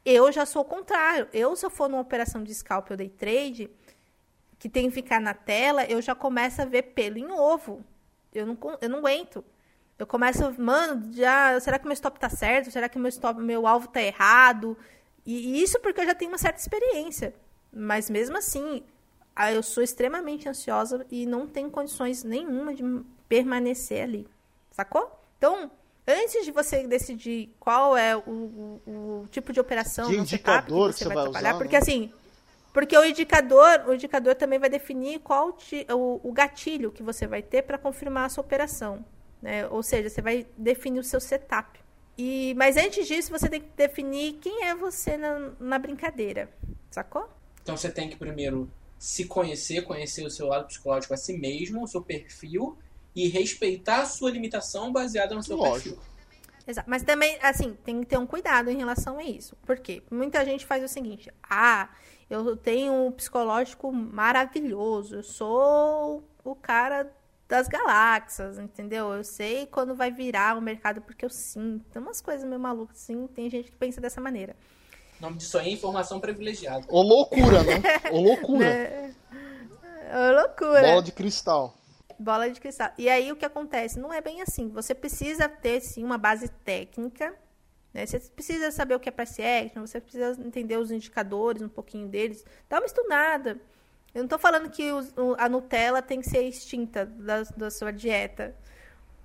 Eu 0.04 0.34
já 0.34 0.46
sou 0.46 0.64
o 0.64 0.66
contrário. 0.66 1.30
Eu 1.32 1.56
se 1.56 1.66
eu 1.66 1.70
for 1.70 1.88
numa 1.88 2.02
operação 2.02 2.44
de 2.44 2.54
scalp 2.54 2.92
ou 2.92 2.98
day 2.98 3.08
trade, 3.08 3.72
que 4.58 4.70
tem 4.70 4.90
que 4.90 4.96
ficar 4.96 5.20
na 5.20 5.34
tela, 5.34 5.86
eu 5.86 6.02
já 6.02 6.16
começo 6.16 6.62
a 6.62 6.66
ver 6.66 6.84
pelo 6.84 7.18
em 7.18 7.32
ovo. 7.32 7.84
Eu 8.34 8.46
não, 8.46 8.58
eu 8.82 8.90
não 8.90 9.00
aguento. 9.00 9.44
Eu 9.98 10.06
começo, 10.06 10.54
mano, 10.62 11.14
já, 11.14 11.58
será 11.60 11.80
que 11.80 11.86
meu 11.86 11.94
stop 11.94 12.20
tá 12.20 12.30
certo? 12.30 12.70
Será 12.70 12.90
que 12.90 13.00
meu 13.00 13.10
stop, 13.10 13.40
meu 13.40 13.66
alvo 13.66 13.88
tá 13.88 14.02
errado? 14.02 14.78
E, 15.26 15.34
e 15.34 15.64
isso 15.64 15.80
porque 15.80 16.02
eu 16.02 16.06
já 16.06 16.14
tenho 16.14 16.32
uma 16.32 16.38
certa 16.38 16.60
experiência. 16.60 17.34
Mas 17.72 18.10
mesmo 18.10 18.38
assim, 18.38 18.84
eu 19.54 19.64
sou 19.64 19.84
extremamente 19.84 20.48
ansiosa 20.48 21.06
e 21.10 21.26
não 21.26 21.48
tenho 21.48 21.70
condições 21.70 22.24
nenhuma 22.24 22.74
de 22.74 22.84
permanecer 23.28 24.04
ali. 24.04 24.28
Sacou? 24.72 25.10
Então, 25.38 25.72
antes 26.08 26.46
de 26.46 26.52
você 26.52 26.86
decidir 26.88 27.56
qual 27.60 27.96
é 27.98 28.16
o, 28.16 28.22
o, 28.22 28.82
o 29.24 29.28
tipo 29.30 29.54
de 29.54 29.60
operação, 29.60 30.10
que 30.10 30.16
indicador 30.16 30.92
que 30.92 31.00
você, 31.00 31.06
vai, 31.06 31.16
vai 31.16 31.24
trabalhar, 31.24 31.50
usar, 31.50 31.58
porque 31.58 31.76
né? 31.76 31.82
assim, 31.82 32.14
porque 32.76 32.98
o 32.98 33.06
indicador, 33.06 33.86
o 33.88 33.94
indicador 33.94 34.36
também 34.36 34.60
vai 34.60 34.70
definir 34.70 35.20
qual 35.20 35.58
o, 35.94 36.20
o 36.22 36.34
gatilho 36.34 36.92
que 36.92 37.02
você 37.02 37.26
vai 37.26 37.42
ter 37.42 37.62
para 37.62 37.78
confirmar 37.78 38.26
a 38.26 38.30
sua 38.30 38.44
operação. 38.44 39.06
Né? 39.42 39.66
Ou 39.70 39.82
seja, 39.82 40.10
você 40.10 40.22
vai 40.22 40.46
definir 40.58 41.00
o 41.00 41.04
seu 41.04 41.22
setup. 41.22 41.80
E, 42.18 42.54
mas 42.58 42.76
antes 42.76 43.08
disso, 43.08 43.32
você 43.32 43.48
tem 43.48 43.62
que 43.62 43.70
definir 43.78 44.34
quem 44.42 44.66
é 44.66 44.76
você 44.76 45.16
na, 45.16 45.54
na 45.58 45.80
brincadeira. 45.80 46.50
Sacou? 46.92 47.30
Então 47.64 47.78
você 47.78 47.90
tem 47.90 48.10
que 48.10 48.18
primeiro 48.18 48.70
se 49.00 49.24
conhecer, 49.24 49.84
conhecer 49.84 50.26
o 50.26 50.30
seu 50.30 50.48
lado 50.48 50.68
psicológico 50.68 51.14
a 51.14 51.18
si 51.18 51.38
mesmo, 51.38 51.82
o 51.82 51.88
seu 51.88 52.02
perfil, 52.02 52.78
e 53.16 53.30
respeitar 53.30 54.02
a 54.02 54.06
sua 54.06 54.30
limitação 54.30 54.92
baseada 54.92 55.34
no 55.34 55.42
seu 55.42 55.56
Lógico. 55.56 55.96
perfil. 55.96 56.16
Exato. 56.68 56.90
Mas 56.90 57.04
também, 57.04 57.38
assim, 57.42 57.78
tem 57.86 58.02
que 58.02 58.08
ter 58.08 58.18
um 58.18 58.28
cuidado 58.28 58.70
em 58.70 58.76
relação 58.76 59.18
a 59.18 59.24
isso. 59.24 59.56
Por 59.66 59.78
quê? 59.80 60.04
Muita 60.12 60.44
gente 60.44 60.66
faz 60.66 60.84
o 60.84 60.90
seguinte: 60.90 61.32
ah, 61.42 61.90
eu 62.30 62.58
tenho 62.58 62.94
um 62.94 63.12
psicológico 63.12 63.92
maravilhoso, 63.92 65.18
eu 65.18 65.24
sou 65.24 66.24
o 66.44 66.56
cara 66.56 67.12
das 67.48 67.68
galáxias, 67.68 68.58
entendeu? 68.58 69.14
Eu 69.14 69.24
sei 69.24 69.68
quando 69.68 69.96
vai 69.96 70.12
virar 70.12 70.58
o 70.58 70.62
mercado 70.62 71.02
porque 71.02 71.24
eu 71.24 71.30
sinto. 71.30 71.86
Tem 71.92 72.02
umas 72.02 72.22
coisas 72.22 72.48
meio 72.48 72.60
malucas, 72.60 72.98
assim, 72.98 73.28
tem 73.28 73.50
gente 73.50 73.70
que 73.72 73.78
pensa 73.78 74.02
dessa 74.02 74.20
maneira. 74.20 74.56
O 75.20 75.24
nome 75.24 75.38
disso 75.38 75.58
aí 75.58 75.70
é 75.70 75.72
informação 75.72 76.20
privilegiada. 76.20 76.86
Ô 76.90 77.02
loucura, 77.02 77.64
né? 77.64 77.82
Ô 78.12 78.20
loucura. 78.20 78.66
É... 80.08 80.30
Ô 80.30 80.34
loucura. 80.34 80.82
Bola 80.82 81.02
de 81.02 81.12
cristal. 81.12 81.76
Bola 82.20 82.50
de 82.50 82.62
cristal. 82.62 82.92
E 82.96 83.10
aí 83.10 83.32
o 83.32 83.36
que 83.36 83.44
acontece? 83.44 84.00
Não 84.00 84.14
é 84.14 84.22
bem 84.22 84.40
assim. 84.42 84.70
Você 84.70 84.94
precisa 84.94 85.50
ter, 85.50 85.82
sim, 85.82 86.04
uma 86.04 86.18
base 86.18 86.48
técnica 86.64 87.34
né? 87.96 88.06
Você 88.06 88.20
precisa 88.20 88.70
saber 88.72 88.94
o 88.94 89.00
que 89.00 89.08
é 89.08 89.12
price 89.12 89.42
action, 89.42 89.88
você 89.88 90.02
precisa 90.02 90.38
entender 90.46 90.78
os 90.78 90.92
indicadores, 90.92 91.62
um 91.62 91.70
pouquinho 91.70 92.10
deles. 92.10 92.44
Dá 92.70 92.78
uma 92.78 92.86
estudada. 92.86 93.58
Eu 94.14 94.20
não 94.20 94.26
estou 94.26 94.38
falando 94.38 94.70
que 94.70 94.84
a 95.38 95.48
Nutella 95.48 96.02
tem 96.02 96.20
que 96.20 96.30
ser 96.30 96.42
extinta 96.44 97.06
da, 97.06 97.44
da 97.56 97.72
sua 97.72 97.92
dieta. 97.92 98.54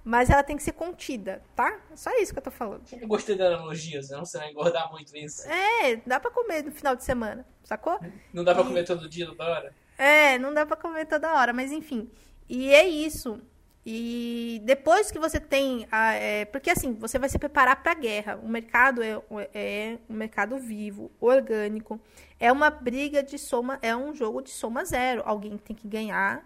Mas 0.05 0.31
ela 0.31 0.43
tem 0.43 0.57
que 0.57 0.63
ser 0.63 0.73
contida, 0.73 1.43
tá? 1.55 1.81
Só 1.95 2.11
isso 2.19 2.33
que 2.33 2.39
eu 2.39 2.43
tô 2.43 2.51
falando. 2.51 2.83
Eu 2.93 3.09
gostei 3.09 3.37
da 3.37 3.49
analogia, 3.49 4.03
senão 4.03 4.25
você 4.25 4.39
vai 4.39 4.51
engordar 4.51 4.91
muito 4.91 5.15
isso. 5.15 5.47
É, 5.47 5.97
dá 6.07 6.19
pra 6.19 6.31
comer 6.31 6.65
no 6.65 6.71
final 6.71 6.97
de 6.97 7.05
semana, 7.05 7.45
sacou? 7.65 8.01
Não 8.33 8.43
dá 8.43 8.55
pra 8.55 8.63
e... 8.63 8.67
comer 8.67 8.85
todo 8.85 9.09
dia, 9.09 9.27
toda 9.27 9.45
hora? 9.45 9.75
É, 9.99 10.39
não 10.39 10.55
dá 10.55 10.65
pra 10.65 10.77
comer 10.77 11.07
toda 11.07 11.35
hora, 11.35 11.53
mas 11.53 11.71
enfim. 11.73 12.09
E 12.49 12.73
é 12.73 12.89
isso. 12.89 13.41
E 13.85 14.61
depois 14.65 15.11
que 15.11 15.19
você 15.19 15.41
tem. 15.41 15.87
A, 15.91 16.13
é, 16.13 16.45
porque 16.45 16.71
assim, 16.71 16.93
você 16.95 17.19
vai 17.19 17.29
se 17.29 17.39
preparar 17.39 17.83
para 17.83 17.93
a 17.93 17.95
guerra. 17.95 18.39
O 18.43 18.49
mercado 18.49 19.03
é, 19.03 19.21
é 19.55 19.99
um 20.09 20.15
mercado 20.15 20.59
vivo, 20.59 21.11
orgânico. 21.21 21.99
É 22.39 22.53
uma 22.53 22.71
briga 22.71 23.23
de 23.23 23.39
soma, 23.39 23.79
é 23.81 23.97
um 23.97 24.15
jogo 24.15 24.43
de 24.43 24.51
soma 24.51 24.85
zero. 24.85 25.23
Alguém 25.25 25.57
tem 25.57 25.75
que 25.75 25.89
ganhar. 25.89 26.45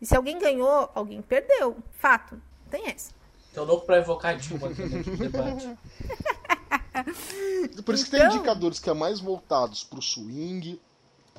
E 0.00 0.06
se 0.06 0.16
alguém 0.16 0.38
ganhou, 0.38 0.90
alguém 0.94 1.20
perdeu. 1.20 1.76
Fato. 1.98 2.40
Tem 2.70 2.88
essa. 2.88 3.12
Tô 3.52 3.64
louco 3.64 3.84
para 3.84 3.98
evocar 3.98 4.36
Dilma 4.36 4.68
aqui 4.68 4.82
no 4.82 5.16
debate. 5.16 5.76
Por 7.84 7.94
isso 7.94 8.04
que 8.04 8.10
tem 8.10 8.20
então- 8.20 8.36
indicadores 8.36 8.78
que 8.78 8.88
é 8.88 8.94
mais 8.94 9.20
voltados 9.20 9.84
pro 9.84 10.00
swing, 10.00 10.80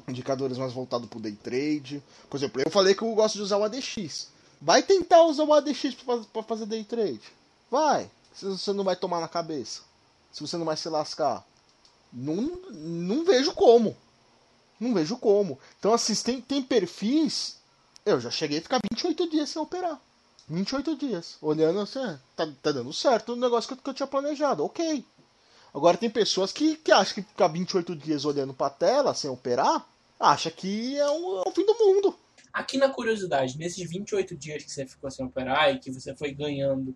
indicadores 0.08 0.58
mais 0.58 0.74
voltados 0.74 1.08
pro 1.08 1.20
day 1.20 1.34
trade. 1.34 2.04
Por 2.30 2.38
exemplo, 2.38 2.62
eu 2.64 2.70
falei 2.70 2.94
que 2.94 3.02
eu 3.02 3.14
gosto 3.16 3.36
de 3.36 3.42
usar 3.42 3.58
o 3.58 3.64
ADX. 3.64 4.30
Vai 4.62 4.84
tentar 4.84 5.24
usar 5.24 5.44
o 5.44 5.54
ADX 5.54 5.96
para 6.32 6.44
fazer 6.44 6.68
day 6.68 6.84
trade. 6.84 7.22
Vai. 7.70 8.10
Se 8.34 8.46
você 8.46 8.72
não 8.72 8.84
vai 8.84 8.96
tomar 8.96 9.20
na 9.20 9.28
cabeça. 9.28 9.82
Se 10.32 10.42
você 10.42 10.56
não 10.56 10.66
vai 10.66 10.78
se 10.78 10.88
lascar. 10.88 11.44
Não, 12.14 12.60
não 12.70 13.26
vejo 13.26 13.54
como. 13.54 13.98
Não 14.80 14.94
vejo 14.94 15.18
como. 15.18 15.58
Então, 15.80 15.94
assim, 15.94 16.14
tem, 16.16 16.42
tem 16.42 16.62
perfis. 16.62 17.58
Eu 18.06 18.20
já 18.20 18.30
cheguei 18.30 18.60
a 18.60 18.62
ficar 18.62 18.80
28 18.92 19.30
dias 19.30 19.50
sem 19.50 19.62
operar. 19.62 20.00
28 20.48 20.96
dias. 20.96 21.38
Olhando 21.42 21.80
assim, 21.80 22.00
é, 22.00 22.20
tá, 22.36 22.48
tá 22.62 22.72
dando 22.72 22.94
certo 22.94 23.34
o 23.34 23.36
negócio 23.36 23.68
que 23.68 23.74
eu, 23.74 23.78
que 23.78 23.90
eu 23.90 23.94
tinha 23.94 24.08
planejado. 24.08 24.64
Ok. 24.64 25.06
Agora 25.74 25.98
tem 25.98 26.10
pessoas 26.10 26.52
que, 26.52 26.76
que 26.76 26.92
acham 26.92 27.16
que 27.16 27.22
ficar 27.22 27.48
28 27.48 27.96
dias 27.96 28.26
olhando 28.26 28.54
pra 28.54 28.70
tela 28.70 29.14
sem 29.14 29.30
operar, 29.30 29.88
acha 30.20 30.52
que 30.52 30.98
é, 30.98 31.10
um, 31.10 31.38
é 31.40 31.44
o 31.48 31.52
fim 31.52 31.66
do 31.66 31.74
mundo. 31.76 32.16
Aqui 32.54 32.78
na 32.78 32.90
curiosidade, 32.90 33.58
nesses 33.58 33.90
28 33.90 34.36
dias 34.36 34.64
que 34.64 34.72
você 34.72 34.86
ficou 34.86 35.10
sem 35.10 35.26
operar 35.26 35.74
e 35.74 35.80
que 35.80 35.92
você 35.92 36.16
foi 36.16 36.32
ganhando, 36.34 36.96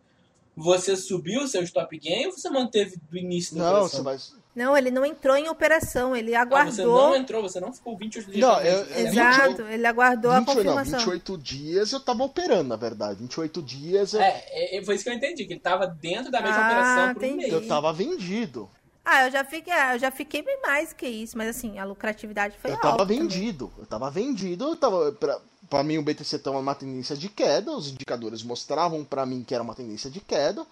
você 0.55 0.95
subiu 0.95 1.43
o 1.43 1.47
seu 1.47 1.63
stop 1.63 1.97
gain 1.97 2.27
ou 2.27 2.31
você 2.31 2.49
manteve 2.49 2.97
do 3.09 3.17
início 3.17 3.55
da 3.55 3.63
não, 3.63 3.69
operação? 3.71 4.03
Você 4.03 4.03
vai... 4.03 4.17
Não, 4.55 4.77
ele 4.77 4.89
não 4.89 5.05
entrou 5.05 5.35
em 5.35 5.49
operação, 5.49 6.15
ele 6.15 6.33
aguardou. 6.33 6.69
Ah, 6.69 6.71
você 6.71 6.85
não 6.85 7.15
entrou, 7.15 7.41
você 7.41 7.59
não 7.59 7.73
ficou 7.73 7.97
28 7.97 8.31
dias. 8.31 8.39
Não, 8.39 8.61
eu, 8.61 8.85
é, 8.93 9.01
Exato, 9.01 9.47
28, 9.49 9.61
ele 9.67 9.85
aguardou 9.85 10.31
28, 10.31 10.49
a 10.49 10.55
confirmação. 10.55 10.91
Não, 10.91 10.99
28 10.99 11.37
dias 11.37 11.91
eu 11.91 11.99
tava 11.99 12.23
operando, 12.23 12.69
na 12.69 12.77
verdade. 12.77 13.19
28 13.19 13.61
dias 13.61 14.13
eu... 14.13 14.21
É, 14.21 14.77
é, 14.77 14.83
foi 14.85 14.95
isso 14.95 15.03
que 15.03 15.09
eu 15.09 15.13
entendi, 15.13 15.45
que 15.45 15.53
ele 15.53 15.59
tava 15.59 15.85
dentro 15.85 16.31
da 16.31 16.41
mesma 16.41 16.57
ah, 16.57 16.67
operação 16.67 17.13
por 17.15 17.23
um 17.25 17.35
mês. 17.35 17.51
Eu 17.51 17.67
tava 17.67 17.91
vendido. 17.91 18.69
Ah, 19.05 19.25
eu 19.25 19.31
já 19.31 19.45
fiquei, 19.45 19.71
ah, 19.71 19.95
eu 19.95 19.99
já 19.99 20.09
fiquei 20.09 20.41
bem 20.41 20.59
mais 20.61 20.91
que 20.91 21.07
isso, 21.07 21.37
mas 21.37 21.55
assim, 21.55 21.77
a 21.77 21.85
lucratividade 21.85 22.57
foi 22.57 22.71
eu 22.71 22.75
alta. 22.75 22.87
Eu 22.87 22.91
tava 22.91 23.05
vendido, 23.05 23.67
também. 23.67 23.81
eu 23.81 23.85
tava 23.85 24.09
vendido, 24.11 24.65
eu 24.65 24.75
tava 24.75 25.11
pra, 25.11 25.39
para 25.69 25.83
mim 25.83 25.99
o 25.99 26.01
BTC 26.01 26.37
estava 26.37 26.57
uma 26.57 26.73
tendência 26.73 27.15
de 27.15 27.29
queda, 27.29 27.71
os 27.71 27.87
indicadores 27.87 28.41
mostravam 28.41 29.03
para 29.03 29.25
mim 29.25 29.43
que 29.43 29.53
era 29.53 29.63
uma 29.63 29.75
tendência 29.75 30.09
de 30.09 30.19
queda. 30.19 30.65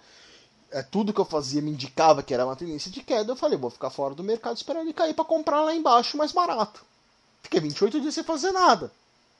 É, 0.72 0.82
tudo 0.82 1.12
que 1.12 1.20
eu 1.20 1.24
fazia 1.24 1.62
me 1.62 1.70
indicava 1.70 2.22
que 2.22 2.34
era 2.34 2.44
uma 2.44 2.56
tendência 2.56 2.90
de 2.90 3.00
queda. 3.02 3.30
Eu 3.30 3.36
falei, 3.36 3.56
vou 3.56 3.70
ficar 3.70 3.90
fora 3.90 4.14
do 4.14 4.24
mercado 4.24 4.56
esperando 4.56 4.82
ele 4.82 4.92
cair 4.92 5.14
para 5.14 5.24
comprar 5.24 5.60
lá 5.60 5.72
embaixo 5.72 6.16
mais 6.16 6.32
barato. 6.32 6.84
Fiquei 7.44 7.60
28 7.60 8.00
dias 8.00 8.14
sem 8.14 8.24
fazer 8.24 8.50
nada. 8.50 8.90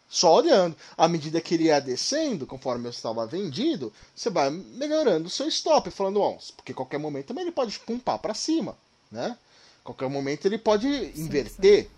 Só 0.09 0.37
olhando. 0.37 0.77
À 0.97 1.09
medida 1.09 1.41
que 1.41 1.55
ele 1.55 1.65
ia 1.65 1.81
descendo, 1.81 2.47
conforme 2.47 2.87
eu 2.87 2.91
estava 2.91 3.27
vendido, 3.27 3.93
você 4.15 4.31
vai 4.31 4.51
melhorando 4.51 5.27
o 5.27 5.31
seu 5.31 5.49
stop, 5.49 5.91
falando, 5.91 6.21
ó, 6.21 6.37
porque 6.55 6.73
qualquer 6.73 6.99
momento 6.99 7.27
também 7.27 7.43
ele 7.43 7.51
pode 7.51 7.81
pumpar 7.81 8.19
para 8.19 8.35
cima, 8.35 8.77
né? 9.11 9.37
Qualquer 9.83 10.09
momento 10.09 10.47
ele 10.47 10.59
pode 10.59 10.87
sim, 10.87 11.23
inverter. 11.23 11.85
Sim. 11.85 11.91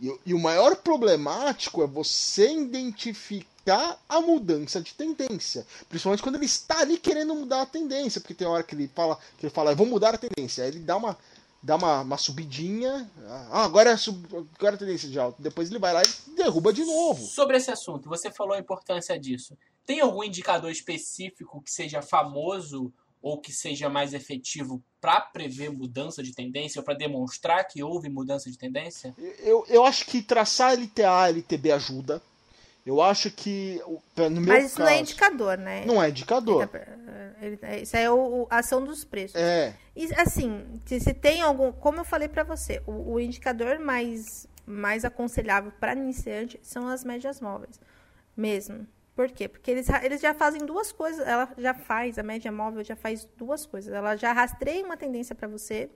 E, 0.00 0.30
e 0.30 0.34
o 0.34 0.38
maior 0.38 0.76
problemático 0.76 1.82
é 1.82 1.86
você 1.86 2.52
identificar 2.52 3.98
a 4.08 4.20
mudança 4.20 4.80
de 4.80 4.94
tendência. 4.94 5.66
Principalmente 5.88 6.22
quando 6.22 6.36
ele 6.36 6.44
está 6.44 6.80
ali 6.80 6.98
querendo 6.98 7.34
mudar 7.34 7.62
a 7.62 7.66
tendência. 7.66 8.20
Porque 8.20 8.34
tem 8.34 8.46
hora 8.46 8.62
que 8.62 8.74
ele 8.74 8.88
fala, 8.94 9.18
que 9.38 9.46
ele 9.46 9.52
fala, 9.52 9.72
eu 9.72 9.76
vou 9.76 9.86
mudar 9.86 10.14
a 10.14 10.18
tendência. 10.18 10.64
Aí 10.64 10.70
ele 10.70 10.80
dá 10.80 10.96
uma, 10.96 11.18
dá 11.62 11.76
uma, 11.76 12.02
uma 12.02 12.18
subidinha. 12.18 13.10
Ah, 13.50 13.64
agora 13.64 13.90
é, 13.90 13.96
sub, 13.96 14.24
agora 14.56 14.74
é 14.74 14.76
a 14.76 14.78
tendência 14.78 15.08
de 15.08 15.18
alta. 15.18 15.42
Depois 15.42 15.68
ele 15.68 15.80
vai 15.80 15.92
lá 15.92 16.02
e 16.02 16.30
derruba 16.36 16.72
de 16.72 16.84
novo. 16.84 17.24
Sobre 17.26 17.56
esse 17.56 17.70
assunto, 17.70 18.08
você 18.08 18.30
falou 18.30 18.54
a 18.54 18.60
importância 18.60 19.18
disso. 19.18 19.56
Tem 19.84 20.00
algum 20.00 20.22
indicador 20.22 20.70
específico 20.70 21.60
que 21.62 21.70
seja 21.70 22.02
famoso 22.02 22.92
ou 23.26 23.40
que 23.40 23.52
seja 23.52 23.88
mais 23.88 24.14
efetivo 24.14 24.80
para 25.00 25.20
prever 25.20 25.68
mudança 25.68 26.22
de 26.22 26.32
tendência 26.32 26.78
ou 26.78 26.84
para 26.84 26.94
demonstrar 26.94 27.66
que 27.66 27.82
houve 27.82 28.08
mudança 28.08 28.48
de 28.48 28.56
tendência? 28.56 29.12
Eu, 29.40 29.66
eu 29.68 29.84
acho 29.84 30.06
que 30.06 30.22
traçar 30.22 30.78
LTA, 30.78 31.30
LTB 31.30 31.72
ajuda. 31.72 32.22
Eu 32.86 33.02
acho 33.02 33.28
que. 33.32 33.82
No 34.16 34.40
meu 34.40 34.54
Mas 34.54 34.66
isso 34.66 34.76
caso, 34.76 34.88
não 34.88 34.96
é 34.96 35.00
indicador, 35.00 35.58
né? 35.58 35.84
Não 35.84 36.00
é 36.00 36.08
indicador. 36.08 36.68
Tá, 36.68 36.78
é, 37.62 37.80
isso 37.80 37.96
é 37.96 38.08
o, 38.08 38.46
a 38.48 38.58
ação 38.60 38.84
dos 38.84 39.02
preços. 39.02 39.34
É. 39.34 39.74
E, 39.96 40.04
assim, 40.14 40.64
se, 40.84 41.00
se 41.00 41.12
tem 41.12 41.42
algum. 41.42 41.72
Como 41.72 41.98
eu 41.98 42.04
falei 42.04 42.28
para 42.28 42.44
você, 42.44 42.80
o, 42.86 43.14
o, 43.14 43.20
indicador 43.20 43.80
mais, 43.80 44.46
mais 44.64 45.04
aconselhável 45.04 45.72
para 45.80 45.94
iniciante 45.94 46.60
são 46.62 46.86
as 46.86 47.02
médias 47.02 47.40
móveis. 47.40 47.80
Mesmo. 48.36 48.86
Por 49.16 49.30
quê? 49.30 49.48
Porque 49.48 49.70
eles, 49.70 49.88
eles 50.02 50.20
já 50.20 50.34
fazem 50.34 50.64
duas 50.66 50.92
coisas. 50.92 51.26
Ela 51.26 51.48
já 51.56 51.72
faz, 51.72 52.18
a 52.18 52.22
média 52.22 52.52
móvel 52.52 52.84
já 52.84 52.94
faz 52.94 53.26
duas 53.34 53.64
coisas. 53.64 53.92
Ela 53.92 54.14
já 54.14 54.30
rastreia 54.30 54.84
uma 54.84 54.96
tendência 54.96 55.34
para 55.34 55.48
você 55.48 55.90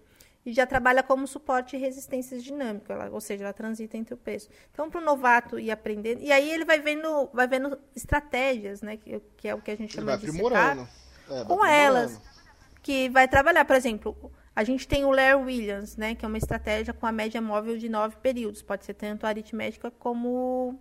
e 0.45 0.55
já 0.55 0.67
trabalha 0.67 1.03
como 1.03 1.27
suporte 1.27 1.77
e 1.77 1.79
resistência 1.79 2.39
dinâmica, 2.39 2.95
ela, 2.95 3.11
ou 3.11 3.21
seja, 3.21 3.45
ela 3.45 3.53
transita 3.53 3.99
entre 3.99 4.15
o 4.15 4.17
preço. 4.17 4.49
Então, 4.73 4.89
para 4.89 4.99
o 4.99 5.05
novato 5.05 5.59
ir 5.59 5.71
aprendendo, 5.71 6.23
e 6.23 6.33
aí 6.33 6.51
ele 6.51 6.65
vai 6.65 6.81
vendo, 6.81 7.29
vai 7.33 7.47
vendo 7.47 7.79
estratégias, 7.95 8.81
né, 8.81 8.97
que, 8.97 9.21
que 9.37 9.47
é 9.47 9.55
o 9.55 9.61
que 9.61 9.71
a 9.71 9.77
gente 9.77 9.93
chama 9.93 10.17
de 10.17 10.27
aprimorando. 10.27 10.89
É, 11.31 11.45
com 11.45 11.63
elas, 11.63 12.19
que 12.83 13.11
vai 13.11 13.29
trabalhar, 13.29 13.67
por 13.67 13.77
exemplo, 13.77 14.33
a 14.57 14.65
gente 14.65 14.89
tem 14.89 15.05
o 15.05 15.11
Lair 15.11 15.39
Williams, 15.39 15.97
né, 15.99 16.15
que 16.15 16.25
é 16.25 16.29
uma 16.29 16.39
estratégia 16.39 16.95
com 16.95 17.05
a 17.05 17.13
média 17.13 17.41
móvel 17.43 17.77
de 17.77 17.91
nove 17.91 18.17
períodos, 18.17 18.63
pode 18.63 18.87
ser 18.87 18.95
tanto 18.95 19.27
aritmética 19.27 19.91
como 19.91 20.81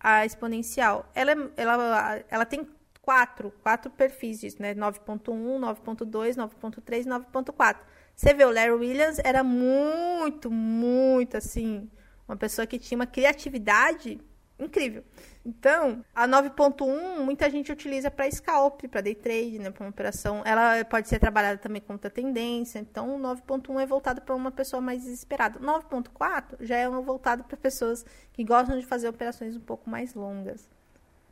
a 0.00 0.24
exponencial. 0.24 1.08
Ela, 1.14 1.52
ela, 1.56 2.24
ela 2.28 2.46
tem 2.46 2.66
quatro, 3.02 3.52
quatro 3.62 3.90
perfis 3.90 4.40
disso, 4.40 4.60
né? 4.60 4.74
9.1, 4.74 5.28
9.2, 5.28 6.36
9.3, 6.36 7.04
9.4. 7.04 7.76
Você 8.16 8.34
vê, 8.34 8.44
o 8.44 8.50
Larry 8.50 8.72
Williams 8.72 9.18
era 9.22 9.44
muito, 9.44 10.50
muito 10.50 11.36
assim, 11.36 11.90
uma 12.26 12.36
pessoa 12.36 12.66
que 12.66 12.78
tinha 12.78 12.96
uma 12.96 13.06
criatividade 13.06 14.20
incrível. 14.60 15.04
Então, 15.44 16.04
a 16.14 16.28
9.1 16.28 17.24
muita 17.24 17.48
gente 17.48 17.72
utiliza 17.72 18.10
para 18.10 18.30
scalp, 18.30 18.82
para 18.84 19.00
day 19.00 19.14
trade, 19.14 19.58
né, 19.58 19.70
para 19.70 19.84
uma 19.84 19.90
operação. 19.90 20.42
Ela 20.44 20.84
pode 20.84 21.08
ser 21.08 21.18
trabalhada 21.18 21.58
também 21.58 21.80
contra 21.80 22.10
tendência. 22.10 22.78
Então, 22.78 23.16
o 23.16 23.18
9.1 23.18 23.80
é 23.80 23.86
voltado 23.86 24.20
para 24.20 24.34
uma 24.34 24.50
pessoa 24.50 24.80
mais 24.80 25.02
desesperada. 25.02 25.58
9.4 25.58 26.56
já 26.60 26.76
é 26.76 26.88
voltado 26.88 27.44
para 27.44 27.56
pessoas 27.56 28.04
que 28.32 28.44
gostam 28.44 28.78
de 28.78 28.86
fazer 28.86 29.08
operações 29.08 29.56
um 29.56 29.60
pouco 29.60 29.88
mais 29.88 30.14
longas. 30.14 30.68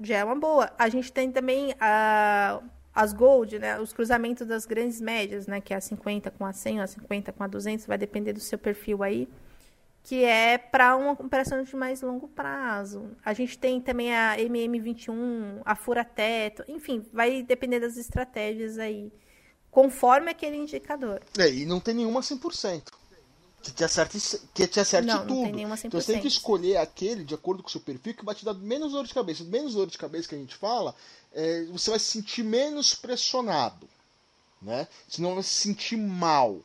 Já 0.01 0.19
é 0.19 0.25
uma 0.25 0.37
boa. 0.37 0.71
A 0.79 0.88
gente 0.88 1.12
tem 1.12 1.31
também 1.31 1.75
a 1.81 2.62
as 2.95 3.12
gold, 3.12 3.61
né, 3.61 3.79
os 3.79 3.93
cruzamentos 3.93 4.45
das 4.45 4.67
grandes 4.67 5.01
médias, 5.01 5.47
né, 5.47 5.61
que 5.61 5.73
é 5.73 5.77
a 5.77 5.81
50 5.81 6.33
com 6.33 6.45
a 6.45 6.53
100, 6.53 6.81
a 6.81 6.87
50 6.88 7.33
com 7.33 7.45
a 7.45 7.47
200, 7.47 7.87
vai 7.87 7.97
depender 7.97 8.33
do 8.33 8.41
seu 8.41 8.59
perfil 8.59 9.05
aí 9.05 9.29
que 10.09 10.25
é 10.25 10.57
para 10.57 10.97
uma 10.97 11.12
operação 11.12 11.62
de 11.62 11.77
mais 11.77 12.01
longo 12.01 12.29
prazo. 12.29 13.11
A 13.23 13.35
gente 13.35 13.59
tem 13.59 13.79
também 13.79 14.16
a 14.16 14.38
MM21, 14.38 15.61
a 15.66 15.77
fura-teto, 15.77 16.64
enfim, 16.66 17.05
vai 17.12 17.42
depender 17.42 17.79
das 17.79 17.99
estratégias 17.99 18.79
aí, 18.79 19.12
conforme 19.71 20.31
aquele 20.31 20.57
indicador. 20.57 21.21
É, 21.38 21.53
e 21.53 21.66
não 21.66 21.79
tem 21.79 21.92
nenhuma 21.92 22.21
100%. 22.21 22.85
Que 23.62 23.71
te 23.71 23.85
acerte, 23.85 24.18
que 24.55 24.66
te 24.66 24.81
acerte 24.81 25.07
não, 25.07 25.27
tudo. 25.27 25.35
Não 25.35 25.44
tem 25.44 25.53
nenhuma 25.53 25.77
100%. 25.77 25.85
Então 25.85 26.01
você 26.01 26.12
tem 26.14 26.23
que 26.23 26.29
escolher 26.29 26.79
aquele 26.79 27.23
de 27.23 27.35
acordo 27.35 27.62
com 27.62 27.68
o 27.68 27.71
seu 27.71 27.83
perfil 27.83 28.14
que 28.14 28.25
vai 28.25 28.35
te 28.35 28.47
dar 28.47 28.55
menos 28.55 28.92
dor 28.92 29.07
de 29.07 29.12
cabeça. 29.12 29.44
Menos 29.44 29.75
dor 29.75 29.88
de 29.88 29.99
cabeça 29.99 30.27
que 30.27 30.35
a 30.35 30.38
gente 30.38 30.57
fala, 30.57 30.94
é, 31.35 31.64
você 31.66 31.90
vai 31.90 31.99
se 31.99 32.07
sentir 32.07 32.42
menos 32.42 32.94
pressionado. 32.94 33.87
Né? 34.62 34.88
Você 35.07 35.21
não 35.21 35.35
vai 35.35 35.42
se 35.42 35.51
sentir 35.51 35.99
mal. 35.99 36.62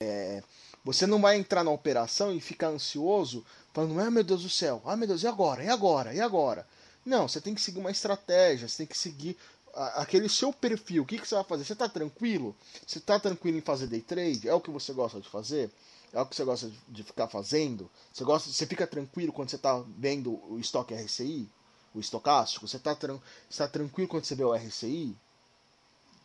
É, 0.00 0.42
você 0.84 1.06
não 1.06 1.20
vai 1.20 1.36
entrar 1.36 1.62
na 1.62 1.70
operação 1.70 2.32
e 2.32 2.40
ficar 2.40 2.68
ansioso, 2.68 3.44
falando, 3.72 4.00
ah, 4.00 4.10
meu 4.10 4.24
Deus 4.24 4.42
do 4.42 4.50
céu, 4.50 4.82
ah, 4.84 4.96
meu 4.96 5.08
Deus, 5.08 5.22
e 5.22 5.26
agora? 5.26 5.62
E 5.62 5.68
agora? 5.68 6.14
E 6.14 6.20
agora? 6.20 6.66
Não, 7.04 7.28
você 7.28 7.40
tem 7.40 7.54
que 7.54 7.60
seguir 7.60 7.80
uma 7.80 7.90
estratégia, 7.90 8.68
você 8.68 8.78
tem 8.78 8.86
que 8.86 8.96
seguir 8.96 9.36
aquele 9.74 10.28
seu 10.28 10.52
perfil. 10.52 11.02
O 11.02 11.06
que, 11.06 11.18
que 11.18 11.26
você 11.26 11.34
vai 11.34 11.44
fazer? 11.44 11.64
Você 11.64 11.72
está 11.72 11.88
tranquilo? 11.88 12.54
Você 12.86 12.98
está 12.98 13.18
tranquilo 13.18 13.58
em 13.58 13.62
fazer 13.62 13.86
day 13.86 14.00
trade? 14.00 14.48
É 14.48 14.54
o 14.54 14.60
que 14.60 14.70
você 14.70 14.92
gosta 14.92 15.20
de 15.20 15.28
fazer? 15.28 15.70
É 16.12 16.20
o 16.20 16.26
que 16.26 16.34
você 16.34 16.44
gosta 16.44 16.70
de 16.88 17.02
ficar 17.04 17.28
fazendo? 17.28 17.88
Você, 18.12 18.24
gosta, 18.24 18.50
você 18.50 18.66
fica 18.66 18.86
tranquilo 18.86 19.32
quando 19.32 19.48
você 19.48 19.56
está 19.56 19.82
vendo 19.96 20.40
o 20.52 20.58
estoque 20.58 20.94
RCI? 20.94 21.48
O 21.94 22.00
estocástico? 22.00 22.66
Você 22.66 22.76
está 22.76 22.94
tá 22.94 23.68
tranquilo 23.68 24.08
quando 24.08 24.24
você 24.24 24.34
vê 24.34 24.44
o 24.44 24.54
RCI? 24.54 25.16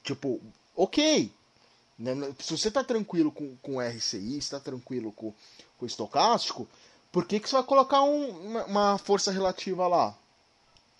Tipo, 0.04 0.41
ok, 0.76 1.32
né? 1.97 2.13
Se 2.39 2.58
você 2.58 2.67
está 2.67 2.84
tranquilo 2.84 3.31
com, 3.31 3.55
com 3.58 3.79
RCI, 3.79 4.38
está 4.38 4.60
tranquilo 4.60 5.12
com, 5.12 5.34
com 5.77 5.86
estocástico, 5.86 6.67
por 7.12 7.25
que, 7.25 7.39
que 7.39 7.47
você 7.47 7.55
vai 7.55 7.63
colocar 7.63 8.01
um, 8.03 8.29
uma, 8.29 8.65
uma 8.65 8.97
força 8.97 9.31
relativa 9.31 9.88
lá? 9.88 10.17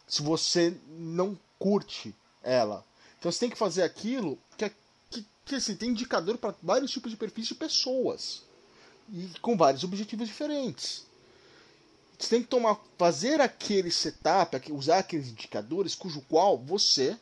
Se 0.08 0.22
você 0.22 0.76
não 0.88 1.38
curte 1.60 2.16
ela. 2.42 2.86
Então 3.20 3.32
você 3.32 3.40
tem 3.40 3.50
que 3.50 3.58
fazer 3.58 3.84
aquilo 3.84 4.38
que, 4.56 4.66
é, 4.66 4.72
que, 5.10 5.26
que 5.44 5.56
assim, 5.56 5.76
tem 5.76 5.90
indicador 5.90 6.38
para 6.38 6.56
vários 6.62 6.92
tipos 6.92 7.12
de 7.12 7.18
perfis 7.18 7.48
de 7.48 7.56
pessoas. 7.56 8.44
E 9.12 9.30
com 9.42 9.58
vários 9.58 9.84
objetivos 9.84 10.28
diferentes. 10.28 11.06
Você 12.18 12.30
tem 12.30 12.42
que 12.42 12.48
tomar, 12.48 12.80
fazer 12.98 13.42
aquele 13.42 13.92
setup, 13.92 14.72
usar 14.72 15.00
aqueles 15.00 15.28
indicadores 15.28 15.96
cujo 15.96 16.22
qual 16.30 16.58
você 16.58 17.18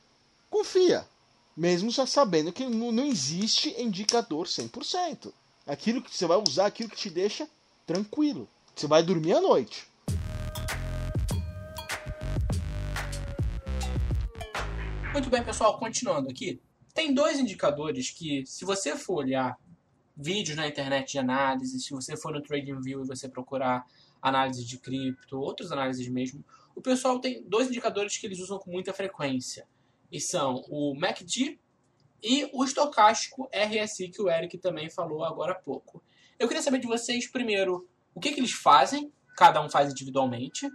confia. 0.49 1.07
Mesmo 1.55 1.91
já 1.91 2.07
sabendo 2.07 2.51
que 2.51 2.65
não 2.65 3.05
existe 3.05 3.79
indicador 3.79 4.47
100%. 4.47 5.31
Aquilo 5.67 6.01
que 6.01 6.15
você 6.15 6.25
vai 6.25 6.37
usar, 6.37 6.65
aquilo 6.65 6.89
que 6.89 6.95
te 6.95 7.11
deixa 7.11 7.47
tranquilo. 7.85 8.49
Você 8.75 8.87
vai 8.87 9.03
dormir 9.03 9.33
à 9.33 9.39
noite. 9.39 9.87
Muito 15.13 15.29
bem, 15.29 15.43
pessoal, 15.43 15.77
continuando 15.77 16.27
aqui. 16.27 16.59
Tem 16.91 17.13
dois 17.13 17.39
indicadores 17.39 18.09
que, 18.09 18.43
se 18.47 18.65
você 18.65 18.97
for 18.97 19.17
olhar 19.17 19.55
vídeos 20.17 20.57
na 20.57 20.67
internet 20.67 21.11
de 21.11 21.19
análise, 21.19 21.79
se 21.79 21.91
você 21.91 22.17
for 22.17 22.33
no 22.33 22.41
TradingView 22.41 23.03
e 23.03 23.07
você 23.07 23.29
procurar 23.29 23.85
análise 24.19 24.65
de 24.65 24.79
cripto, 24.79 25.39
outras 25.39 25.71
análises 25.71 26.07
mesmo, 26.07 26.43
o 26.75 26.81
pessoal 26.81 27.19
tem 27.19 27.43
dois 27.43 27.67
indicadores 27.67 28.17
que 28.17 28.25
eles 28.25 28.39
usam 28.39 28.57
com 28.57 28.71
muita 28.71 28.91
frequência 28.91 29.67
e 30.13 30.21
são 30.21 30.63
o 30.69 30.93
MACD 30.93 31.59
e 32.21 32.47
o 32.53 32.63
estocástico 32.63 33.49
RSI, 33.51 34.09
que 34.09 34.21
o 34.21 34.29
Eric 34.29 34.59
também 34.59 34.87
falou 34.87 35.25
agora 35.25 35.53
há 35.53 35.55
pouco. 35.55 36.03
Eu 36.37 36.47
queria 36.47 36.61
saber 36.61 36.77
de 36.77 36.85
vocês, 36.85 37.29
primeiro, 37.29 37.89
o 38.13 38.19
que, 38.19 38.31
que 38.31 38.39
eles 38.39 38.51
fazem, 38.51 39.11
cada 39.35 39.59
um 39.59 39.67
faz 39.67 39.89
individualmente, 39.91 40.69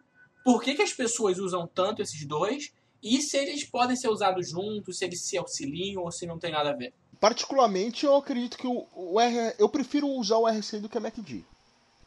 por 0.45 0.61
que, 0.61 0.75
que 0.75 0.83
as 0.83 0.93
pessoas 0.93 1.39
usam 1.39 1.69
tanto 1.69 2.03
esses 2.03 2.27
dois, 2.27 2.73
e 3.01 3.23
se 3.23 3.37
eles 3.37 3.65
podem 3.65 3.97
ser 3.97 4.09
usados 4.09 4.51
juntos, 4.51 4.99
se 4.99 5.05
eles 5.05 5.23
se 5.23 5.39
auxiliam 5.39 6.03
ou 6.03 6.11
se 6.11 6.27
não 6.27 6.37
tem 6.37 6.51
nada 6.51 6.71
a 6.71 6.77
ver. 6.77 6.93
Particularmente, 7.21 8.05
eu 8.05 8.17
acredito 8.17 8.59
que 8.59 8.67
o, 8.67 8.87
o 8.93 9.21
R, 9.21 9.55
eu 9.57 9.69
prefiro 9.69 10.09
usar 10.09 10.39
o 10.39 10.49
RSI 10.49 10.81
do 10.81 10.89
que 10.89 10.99
o 10.99 11.01
MACD. 11.01 11.45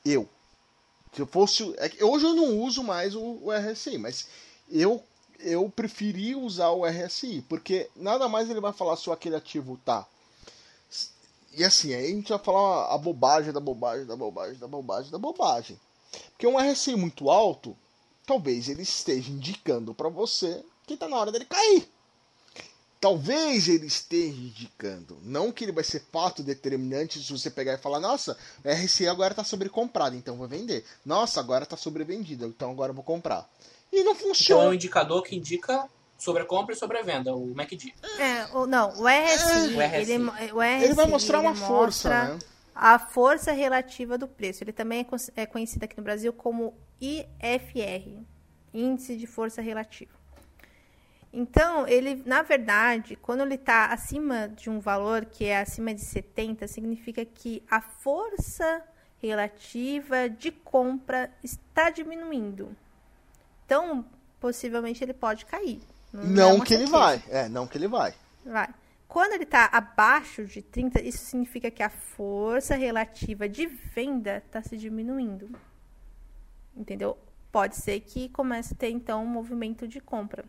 Eu. 0.04 0.28
Se 1.14 1.22
eu 1.22 1.26
fosse. 1.26 1.74
É 1.78 2.04
hoje 2.04 2.26
eu 2.26 2.34
não 2.34 2.60
uso 2.60 2.84
mais 2.84 3.16
o, 3.16 3.22
o 3.22 3.52
RSI, 3.52 3.98
mas 3.98 4.28
eu 4.70 5.04
eu 5.44 5.70
preferi 5.70 6.36
usar 6.36 6.70
o 6.72 6.86
RSI, 6.86 7.44
porque 7.48 7.90
nada 7.96 8.28
mais 8.28 8.50
ele 8.50 8.62
vai 8.62 8.74
falar 8.74 8.96
se 8.96 9.10
aquele 9.12 9.36
ativo 9.36 9.80
tá. 9.84 10.08
E 11.54 11.64
assim, 11.64 11.94
aí 11.94 12.06
a 12.06 12.16
gente 12.16 12.30
vai 12.30 12.40
falar 12.40 12.94
a 12.94 12.98
bobagem 12.98 13.52
da 13.52 13.60
bobagem, 13.60 14.06
da 14.06 14.16
bobagem, 14.16 14.58
da 14.58 14.68
bobagem, 14.68 15.12
da 15.12 15.18
bobagem. 15.18 15.80
Porque 16.32 16.48
um 16.48 16.58
RSI 16.58 16.96
muito 16.96 17.30
alto, 17.30 17.76
talvez 18.26 18.70
ele 18.70 18.84
esteja 18.84 19.32
indicando 19.32 19.94
para 19.94 20.10
você 20.10 20.64
que 20.88 20.96
tá 20.98 21.08
na 21.08 21.18
hora 21.18 21.32
dele 21.32 21.46
cair. 21.46 21.90
Talvez 23.02 23.68
ele 23.68 23.88
esteja 23.88 24.38
indicando, 24.38 25.18
não 25.24 25.52
que 25.52 25.66
ele 25.66 25.72
vai 25.72 25.84
ser 25.84 26.04
fato 26.12 26.44
determinante 26.44 27.18
se 27.18 27.32
você 27.32 27.50
pegar 27.50 27.74
e 27.74 27.78
falar, 27.80 28.00
nossa, 28.00 28.38
o 28.64 28.70
RSI 28.70 29.08
agora 29.08 29.34
está 29.34 29.44
sobrecomprado, 29.44 30.16
então 30.16 30.38
vou 30.38 30.48
vender. 30.48 30.86
Nossa, 31.04 31.40
agora 31.40 31.64
está 31.64 31.76
sobrevendido, 31.76 32.46
então 32.46 32.70
agora 32.70 32.94
vou 32.94 33.04
comprar. 33.04 33.50
E 33.92 34.04
não 34.04 34.14
funciona. 34.14 34.62
Então 34.62 34.68
é 34.68 34.70
um 34.70 34.76
indicador 34.76 35.24
que 35.24 35.36
indica 35.36 35.90
sobre 36.16 36.44
a 36.44 36.46
compra 36.46 36.76
e 36.76 36.78
sobre 36.78 37.00
a 37.00 37.02
venda, 37.02 37.36
o 37.36 37.56
MACD. 37.56 37.92
É, 38.20 38.48
não, 38.68 38.90
o 38.90 39.08
RSI, 39.08 39.80
é. 39.80 40.02
Ele, 40.02 40.18
o 40.54 40.62
RSI, 40.62 40.84
ele 40.84 40.94
vai 40.94 41.08
mostrar 41.08 41.40
uma 41.40 41.56
força, 41.56 42.10
né? 42.10 42.40
A 42.76 43.00
força 43.00 43.52
relativa 43.52 44.16
do 44.16 44.28
preço. 44.28 44.64
Ele 44.64 44.72
também 44.72 45.02
é, 45.36 45.42
é 45.42 45.46
conhecido 45.48 45.84
aqui 45.84 45.98
no 45.98 46.04
Brasil 46.04 46.32
como 46.32 46.78
IFR, 47.02 48.22
Índice 48.72 49.18
de 49.18 49.26
Força 49.26 49.60
Relativa. 49.60 50.21
Então, 51.34 51.88
ele, 51.88 52.22
na 52.26 52.42
verdade, 52.42 53.16
quando 53.16 53.42
ele 53.42 53.56
está 53.56 53.86
acima 53.86 54.50
de 54.50 54.70
um 54.70 54.80
valor 54.80 55.26
que 55.26 55.46
é 55.46 55.60
acima 55.60 55.94
de 55.94 56.02
70, 56.02 56.68
significa 56.68 57.24
que 57.24 57.64
a 57.70 57.80
força 57.80 58.84
relativa 59.18 60.28
de 60.30 60.52
compra 60.52 61.32
está 61.42 61.90
diminuindo. 61.90 62.76
Então, 63.66 64.04
possivelmente 64.40 65.02
ele 65.04 65.14
pode 65.14 65.46
cair. 65.46 65.82
Não, 66.12 66.24
não 66.24 66.58
é 66.58 66.66
que 66.66 66.74
ele 66.74 66.88
vai. 66.88 67.24
É, 67.30 67.48
não 67.48 67.66
que 67.66 67.78
ele 67.78 67.88
vai. 67.88 68.14
Vai. 68.46 68.68
Quando 69.08 69.34
ele 69.34 69.44
está 69.44 69.70
abaixo 69.72 70.46
de 70.46 70.62
30, 70.62 71.02
isso 71.02 71.20
significa 71.26 71.72
que 71.72 71.84
a 71.84 71.90
força 71.90 72.76
relativa 72.76 73.48
de 73.48 73.68
venda 73.68 74.38
está 74.46 74.62
se 74.62 74.76
diminuindo. 74.76 75.50
Entendeu? 76.76 77.18
Pode 77.52 77.76
ser 77.76 78.00
que 78.02 78.30
comece 78.30 78.74
a 78.74 78.78
ter, 78.78 78.90
então, 78.90 79.24
um 79.24 79.28
movimento 79.28 79.88
de 79.88 80.00
compra. 80.00 80.44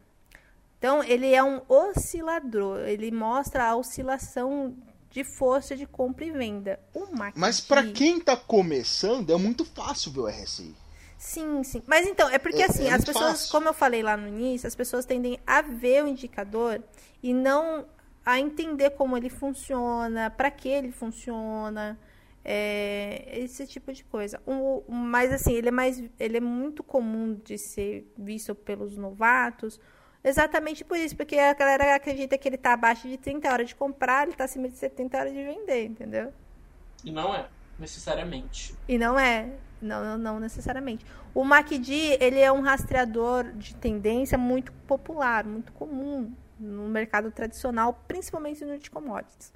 Então, 0.83 1.01
ele 1.05 1.33
é 1.33 1.41
um 1.41 1.61
oscilador. 1.69 2.81
Ele 2.81 3.13
mostra 3.13 3.69
a 3.69 3.77
oscilação 3.77 4.77
de 5.13 5.23
força 5.23 5.77
de 5.77 5.87
compra 5.87 6.25
e 6.25 6.33
venda. 6.33 6.81
O 6.93 7.07
Mas 7.37 7.61
para 7.61 7.87
quem 7.93 8.19
está 8.19 8.37
começando, 8.37 9.33
é 9.33 9.37
muito 9.37 9.65
fácil 9.65 10.11
ver 10.11 10.21
o 10.21 10.27
RSI. 10.27 10.75
Sim, 11.17 11.63
sim. 11.63 11.85
Mas 11.87 12.05
então, 12.05 12.29
é 12.29 12.37
porque 12.37 12.63
é, 12.63 12.65
assim, 12.65 12.89
é 12.89 12.95
as 12.95 13.05
pessoas, 13.05 13.31
fácil. 13.31 13.53
como 13.53 13.69
eu 13.69 13.73
falei 13.73 14.03
lá 14.03 14.17
no 14.17 14.27
início, 14.27 14.67
as 14.67 14.75
pessoas 14.75 15.07
tendem 15.07 15.39
a 15.47 15.63
ver 15.63 16.03
o 16.03 16.09
indicador 16.09 16.83
e 17.23 17.33
não 17.33 17.87
a 18.27 18.41
entender 18.41 18.91
como 18.91 19.17
ele 19.17 19.31
funciona, 19.31 20.31
para 20.31 20.51
que 20.51 20.69
ele 20.69 20.91
funciona. 20.91 21.97
É, 22.45 23.39
esse 23.39 23.69
tipo 23.69 23.93
de 23.93 24.03
coisa. 24.03 24.43
O, 24.45 24.83
mas 24.89 25.33
assim, 25.33 25.53
ele 25.53 25.69
é 25.69 25.71
mais. 25.71 26.03
Ele 26.19 26.39
é 26.39 26.41
muito 26.41 26.83
comum 26.83 27.35
de 27.35 27.57
ser 27.57 28.13
visto 28.19 28.53
pelos 28.53 28.97
novatos. 28.97 29.79
Exatamente 30.25 30.85
por 30.85 30.97
isso, 30.97 31.17
porque 31.17 31.37
a 31.37 31.53
galera 31.53 31.97
acredita 31.97 32.39
que 32.39 32.49
ele 32.49 32.57
está 32.57 32.75
abaixo 32.75 33.09
de 33.09 33.17
30 33.17 33.53
horas 33.53 33.69
de 33.69 33.75
comprar, 33.75 34.23
ele 34.23 34.33
está 34.33 34.45
acima 34.45 34.69
de 34.69 34.77
70 34.77 35.19
horas 35.19 35.33
de 35.33 35.43
vender, 35.43 35.85
entendeu? 35.85 36.33
E 37.05 37.11
não 37.11 37.35
é, 37.35 37.49
necessariamente. 37.79 38.75
E 38.87 38.97
não 38.97 39.19
é. 39.19 39.51
Não, 39.81 40.05
não, 40.05 40.19
não 40.19 40.41
necessariamente. 40.41 41.05
O 41.35 41.43
MACD, 41.43 42.17
ele 42.21 42.39
é 42.39 42.53
um 42.53 42.61
rastreador 42.61 43.51
de 43.53 43.75
tendência 43.75 44.39
muito 44.39 44.71
popular, 44.87 45.45
muito 45.45 45.73
comum 45.73 46.33
no 46.59 46.89
mercado 46.89 47.33
tradicional, 47.33 48.01
principalmente 48.07 48.65
no 48.65 48.79
de 48.79 48.89
commodities. 48.89 49.53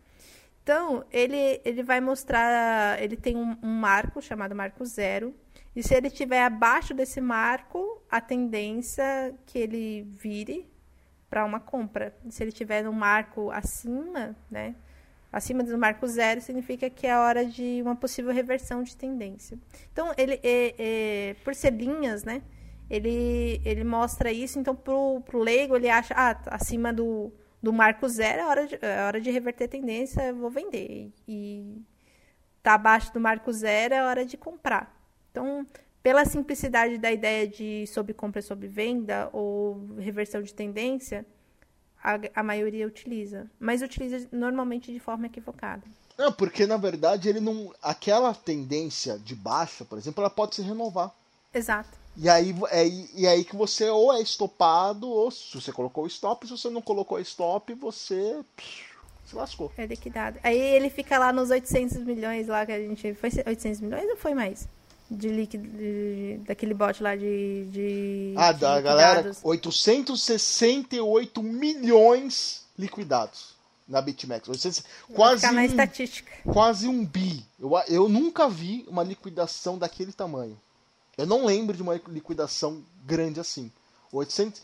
Então, 0.64 1.04
ele, 1.12 1.60
ele 1.64 1.84
vai 1.84 2.00
mostrar, 2.00 3.00
ele 3.00 3.16
tem 3.16 3.36
um, 3.36 3.56
um 3.62 3.70
marco 3.70 4.20
chamado 4.20 4.52
marco 4.52 4.84
zero, 4.84 5.32
e 5.76 5.82
se 5.82 5.94
ele 5.94 6.06
estiver 6.06 6.42
abaixo 6.42 6.94
desse 6.94 7.20
marco, 7.20 8.02
a 8.10 8.18
tendência 8.18 9.34
que 9.44 9.58
ele 9.58 10.08
vire 10.10 10.66
para 11.28 11.44
uma 11.44 11.60
compra. 11.60 12.16
Se 12.30 12.42
ele 12.42 12.48
estiver 12.48 12.82
no 12.82 12.94
marco 12.94 13.50
acima, 13.50 14.34
né, 14.50 14.74
acima 15.30 15.62
do 15.62 15.76
marco 15.76 16.06
zero, 16.06 16.40
significa 16.40 16.88
que 16.88 17.06
é 17.06 17.18
hora 17.18 17.44
de 17.44 17.82
uma 17.82 17.94
possível 17.94 18.32
reversão 18.32 18.82
de 18.82 18.96
tendência. 18.96 19.58
Então, 19.92 20.14
ele, 20.16 20.40
é, 20.42 20.74
é, 20.78 21.36
por 21.44 21.54
ser 21.54 21.74
linhas, 21.74 22.24
né, 22.24 22.40
ele, 22.88 23.60
ele 23.62 23.84
mostra 23.84 24.32
isso. 24.32 24.58
Então, 24.58 24.74
para 24.74 24.94
o 24.94 25.38
leigo, 25.38 25.76
ele 25.76 25.90
acha, 25.90 26.14
ah, 26.16 26.40
acima 26.46 26.90
do, 26.90 27.30
do 27.62 27.70
marco 27.70 28.08
zero, 28.08 28.40
é 28.40 28.46
hora 28.46 28.66
de, 28.66 28.78
é 28.80 29.02
hora 29.04 29.20
de 29.20 29.30
reverter 29.30 29.68
tendência, 29.68 30.22
eu 30.22 30.36
vou 30.36 30.48
vender. 30.48 31.12
E 31.28 31.82
tá 32.62 32.74
abaixo 32.74 33.12
do 33.12 33.20
marco 33.20 33.52
zero, 33.52 33.92
é 33.92 34.02
hora 34.02 34.24
de 34.24 34.38
comprar. 34.38 34.95
Então, 35.36 35.66
pela 36.02 36.24
simplicidade 36.24 36.96
da 36.96 37.12
ideia 37.12 37.46
de 37.46 37.86
sobre 37.88 38.14
compra 38.14 38.40
e 38.40 38.42
sobre 38.42 38.68
venda 38.68 39.28
ou 39.34 39.78
reversão 39.98 40.40
de 40.40 40.54
tendência, 40.54 41.26
a, 42.02 42.18
a 42.36 42.42
maioria 42.42 42.86
utiliza, 42.86 43.46
mas 43.60 43.82
utiliza 43.82 44.26
normalmente 44.32 44.90
de 44.90 44.98
forma 44.98 45.26
equivocada. 45.26 45.82
Não, 46.16 46.32
porque 46.32 46.66
na 46.66 46.78
verdade 46.78 47.28
ele 47.28 47.40
não. 47.40 47.70
Aquela 47.82 48.32
tendência 48.32 49.18
de 49.18 49.34
baixa, 49.34 49.84
por 49.84 49.98
exemplo, 49.98 50.22
ela 50.22 50.30
pode 50.30 50.54
se 50.54 50.62
renovar. 50.62 51.14
Exato. 51.52 51.90
E 52.16 52.30
aí, 52.30 52.54
é, 52.70 52.88
e 53.14 53.26
aí 53.26 53.44
que 53.44 53.54
você 53.54 53.90
ou 53.90 54.10
é 54.10 54.22
estopado, 54.22 55.06
ou 55.06 55.30
se 55.30 55.54
você 55.54 55.70
colocou 55.70 56.06
stop, 56.06 56.46
se 56.46 56.56
você 56.56 56.70
não 56.70 56.80
colocou 56.80 57.20
stop, 57.20 57.74
você 57.74 58.42
psh, 58.56 58.84
se 59.26 59.36
lascou. 59.36 59.70
É 59.76 59.84
liquidado. 59.84 60.38
Aí 60.42 60.58
ele 60.58 60.88
fica 60.88 61.18
lá 61.18 61.30
nos 61.30 61.50
800 61.50 61.98
milhões 61.98 62.48
lá 62.48 62.64
que 62.64 62.72
a 62.72 62.78
gente. 62.78 63.12
Foi 63.12 63.28
800 63.46 63.82
milhões 63.82 64.08
ou 64.08 64.16
foi 64.16 64.32
mais? 64.32 64.66
De 65.10 65.28
líquido. 65.28 65.68
De, 65.68 66.40
daquele 66.46 66.74
bot 66.74 67.02
lá 67.02 67.14
de. 67.14 67.66
de 67.70 68.34
ah, 68.36 68.52
da 68.52 68.80
galera. 68.80 69.32
868 69.42 71.42
milhões 71.42 72.64
liquidados 72.78 73.56
na 73.86 74.00
BitMEX. 74.00 74.48
800, 74.48 74.84
quase, 75.14 75.46
na 75.46 75.60
um, 75.60 75.64
estatística. 75.64 76.32
quase 76.44 76.88
um 76.88 77.04
bi. 77.04 77.44
Eu, 77.58 77.72
eu 77.88 78.08
nunca 78.08 78.48
vi 78.48 78.84
uma 78.88 79.02
liquidação 79.02 79.78
daquele 79.78 80.12
tamanho. 80.12 80.58
Eu 81.16 81.26
não 81.26 81.46
lembro 81.46 81.76
de 81.76 81.82
uma 81.82 81.94
liquidação 82.08 82.84
grande 83.04 83.40
assim. 83.40 83.70
800. 84.12 84.60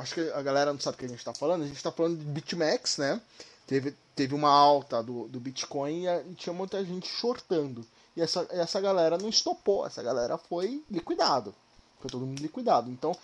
Acho 0.00 0.14
que 0.14 0.20
a 0.30 0.42
galera 0.42 0.72
não 0.72 0.80
sabe 0.80 0.96
o 0.96 0.98
que 0.98 1.04
a 1.04 1.08
gente 1.08 1.18
está 1.18 1.34
falando. 1.34 1.62
A 1.62 1.66
gente 1.66 1.76
está 1.76 1.92
falando 1.92 2.18
de 2.18 2.24
BitMEX, 2.24 2.98
né? 2.98 3.20
Teve, 3.66 3.94
teve 4.16 4.34
uma 4.34 4.50
alta 4.50 5.02
do, 5.02 5.28
do 5.28 5.38
Bitcoin 5.38 6.06
e, 6.06 6.34
tinha 6.34 6.52
muita 6.52 6.84
gente 6.84 7.08
shortando. 7.08 7.86
E 8.16 8.22
essa, 8.22 8.46
essa 8.50 8.80
galera 8.80 9.16
não 9.18 9.28
estopou. 9.28 9.86
Essa 9.86 10.02
galera 10.02 10.36
foi 10.36 10.82
liquidado. 10.90 11.54
Foi 12.00 12.10
todo 12.10 12.26
mundo 12.26 12.40
liquidado. 12.40 12.90
Então, 12.90 13.16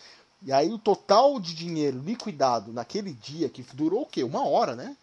e 0.43 0.53
aí 0.53 0.73
o 0.73 0.79
total 0.79 1.41
de 1.41 1.55
dinheiro 1.55 1.99
liquidado 1.99 2.73
naquele 2.73 3.13
dia, 3.13 3.49
que 3.49 3.63
durou 3.75 4.03
o 4.03 4.07
quê? 4.07 4.23
Uma 4.23 4.47
hora, 4.47 4.77
né? 4.77 4.97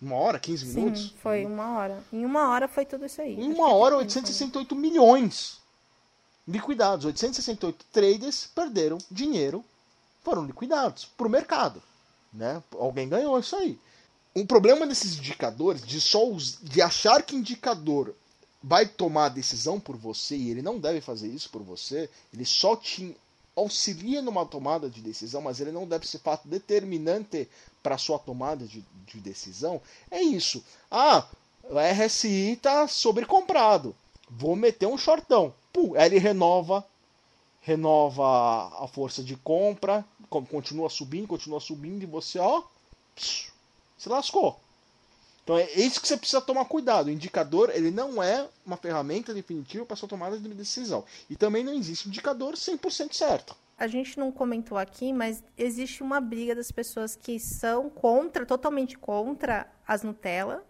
Uma 0.00 0.16
hora, 0.16 0.38
15 0.38 0.66
minutos? 0.66 1.02
Sim, 1.02 1.12
foi 1.20 1.44
uma 1.44 1.76
hora. 1.76 2.02
Em 2.12 2.24
uma 2.24 2.48
hora 2.48 2.68
foi 2.68 2.84
tudo 2.84 3.04
isso 3.04 3.20
aí. 3.20 3.34
Em 3.34 3.52
uma 3.52 3.72
hora, 3.72 3.96
868 3.96 4.74
milhões 4.76 5.58
liquidados. 6.46 7.04
868 7.04 7.84
traders 7.92 8.46
perderam 8.54 8.98
dinheiro, 9.10 9.64
foram 10.22 10.44
liquidados 10.44 11.04
para 11.04 11.26
o 11.26 11.30
mercado. 11.30 11.82
Né? 12.32 12.62
Alguém 12.78 13.08
ganhou 13.08 13.38
isso 13.38 13.56
aí. 13.56 13.78
Um 14.36 14.46
problema 14.46 14.86
desses 14.86 15.18
indicadores, 15.18 15.84
de 15.84 16.00
só 16.00 16.20
de 16.62 16.80
achar 16.80 17.22
que 17.22 17.34
indicador 17.34 18.14
vai 18.62 18.86
tomar 18.86 19.26
a 19.26 19.30
decisão 19.30 19.78
por 19.78 19.96
você 19.96 20.36
e 20.36 20.50
ele 20.50 20.62
não 20.62 20.78
deve 20.78 21.00
fazer 21.00 21.28
isso 21.28 21.50
por 21.50 21.62
você, 21.62 22.10
ele 22.32 22.44
só 22.44 22.76
te 22.76 23.16
auxilia 23.56 24.22
numa 24.22 24.46
tomada 24.46 24.88
de 24.88 25.00
decisão, 25.00 25.42
mas 25.42 25.60
ele 25.60 25.72
não 25.72 25.86
deve 25.86 26.06
ser 26.06 26.18
fato 26.18 26.46
determinante 26.46 27.48
para 27.82 27.98
sua 27.98 28.18
tomada 28.18 28.64
de, 28.66 28.84
de, 29.06 29.20
decisão. 29.20 29.80
É 30.10 30.22
isso. 30.22 30.64
Ah, 30.90 31.26
o 31.64 31.76
RSI 31.78 32.52
está 32.52 32.86
sobrecomprado. 32.86 33.94
Vou 34.30 34.54
meter 34.54 34.86
um 34.86 34.98
shortão. 34.98 35.52
Pum, 35.72 35.96
ele 35.96 36.18
renova, 36.18 36.84
renova 37.62 38.84
a 38.84 38.88
força 38.88 39.22
de 39.22 39.36
compra, 39.36 40.04
continua 40.50 40.88
subindo, 40.88 41.26
continua 41.26 41.60
subindo 41.60 42.02
e 42.02 42.06
você, 42.06 42.38
ó, 42.38 42.62
se 43.16 44.08
lascou. 44.08 44.58
Então 45.48 45.56
é 45.56 45.64
isso 45.76 45.98
que 45.98 46.06
você 46.06 46.18
precisa 46.18 46.42
tomar 46.42 46.66
cuidado. 46.66 47.06
O 47.06 47.10
indicador 47.10 47.70
ele 47.72 47.90
não 47.90 48.22
é 48.22 48.46
uma 48.66 48.76
ferramenta 48.76 49.32
definitiva 49.32 49.86
para 49.86 49.96
sua 49.96 50.06
tomada 50.06 50.38
de 50.38 50.46
decisão. 50.50 51.06
E 51.30 51.36
também 51.36 51.64
não 51.64 51.72
existe 51.72 52.06
indicador 52.06 52.52
100% 52.52 53.14
certo. 53.14 53.56
A 53.78 53.86
gente 53.86 54.18
não 54.18 54.30
comentou 54.30 54.76
aqui, 54.76 55.10
mas 55.10 55.42
existe 55.56 56.02
uma 56.02 56.20
briga 56.20 56.54
das 56.54 56.70
pessoas 56.70 57.16
que 57.16 57.40
são 57.40 57.88
contra, 57.88 58.44
totalmente 58.44 58.98
contra 58.98 59.66
as 59.86 60.02
Nutella. 60.02 60.62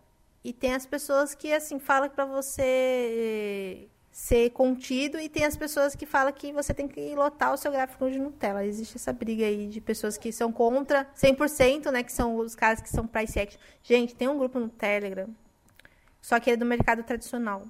E 0.44 0.52
tem 0.52 0.72
as 0.72 0.86
pessoas 0.86 1.34
que 1.34 1.52
assim 1.52 1.80
falam 1.80 2.08
para 2.08 2.24
você 2.24 3.88
ser 4.18 4.50
contido 4.50 5.16
e 5.20 5.28
tem 5.28 5.44
as 5.44 5.56
pessoas 5.56 5.94
que 5.94 6.04
falam 6.04 6.32
que 6.32 6.52
você 6.52 6.74
tem 6.74 6.88
que 6.88 7.14
lotar 7.14 7.54
o 7.54 7.56
seu 7.56 7.70
gráfico 7.70 8.10
de 8.10 8.18
Nutella. 8.18 8.66
Existe 8.66 8.96
essa 8.96 9.12
briga 9.12 9.46
aí 9.46 9.68
de 9.68 9.80
pessoas 9.80 10.18
que 10.18 10.32
são 10.32 10.50
contra 10.50 11.08
100%, 11.14 11.92
né, 11.92 12.02
que 12.02 12.12
são 12.12 12.36
os 12.36 12.52
caras 12.56 12.80
que 12.80 12.88
são 12.88 13.06
price 13.06 13.38
action. 13.38 13.60
Gente, 13.80 14.16
tem 14.16 14.26
um 14.26 14.36
grupo 14.36 14.58
no 14.58 14.68
Telegram, 14.68 15.28
só 16.20 16.40
que 16.40 16.50
é 16.50 16.56
do 16.56 16.66
mercado 16.66 17.04
tradicional, 17.04 17.64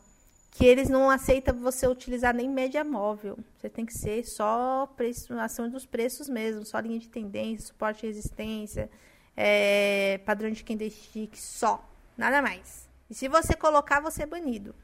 que 0.50 0.64
eles 0.64 0.88
não 0.88 1.10
aceitam 1.10 1.54
você 1.54 1.86
utilizar 1.86 2.34
nem 2.34 2.48
média 2.48 2.82
móvel. 2.82 3.38
Você 3.58 3.68
tem 3.68 3.84
que 3.84 3.92
ser 3.92 4.24
só 4.24 4.90
preço, 4.96 5.38
ação 5.38 5.68
dos 5.68 5.84
preços 5.84 6.30
mesmo, 6.30 6.64
só 6.64 6.78
linha 6.78 6.98
de 6.98 7.10
tendência, 7.10 7.66
suporte 7.66 8.06
e 8.06 8.08
resistência, 8.08 8.90
é, 9.36 10.18
padrão 10.24 10.50
de 10.50 10.64
candlestick, 10.64 11.36
só, 11.36 11.86
nada 12.16 12.40
mais. 12.40 12.88
E 13.10 13.14
se 13.14 13.28
você 13.28 13.54
colocar, 13.54 14.00
você 14.00 14.22
é 14.22 14.26
banido. 14.26 14.74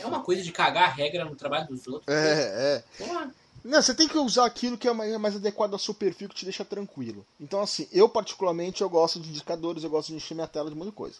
É 0.00 0.06
uma 0.06 0.22
coisa 0.22 0.42
de 0.42 0.52
cagar 0.52 0.84
a 0.84 0.92
regra 0.92 1.24
no 1.24 1.34
trabalho 1.34 1.66
dos 1.68 1.86
outros. 1.86 2.08
É, 2.08 2.82
é. 2.98 3.30
Não, 3.64 3.80
você 3.80 3.94
tem 3.94 4.08
que 4.08 4.16
usar 4.16 4.46
aquilo 4.46 4.78
que 4.78 4.88
é 4.88 4.92
mais, 4.92 5.16
mais 5.18 5.36
adequado 5.36 5.72
ao 5.72 5.78
seu 5.78 5.92
perfil, 5.92 6.28
que 6.28 6.34
te 6.34 6.44
deixa 6.44 6.64
tranquilo. 6.64 7.26
Então, 7.38 7.60
assim, 7.60 7.86
eu 7.92 8.08
particularmente 8.08 8.80
eu 8.80 8.88
gosto 8.88 9.20
de 9.20 9.28
indicadores, 9.28 9.84
eu 9.84 9.90
gosto 9.90 10.08
de 10.08 10.14
encher 10.14 10.34
minha 10.34 10.46
tela 10.46 10.70
de 10.70 10.76
muita 10.76 10.92
coisa. 10.92 11.16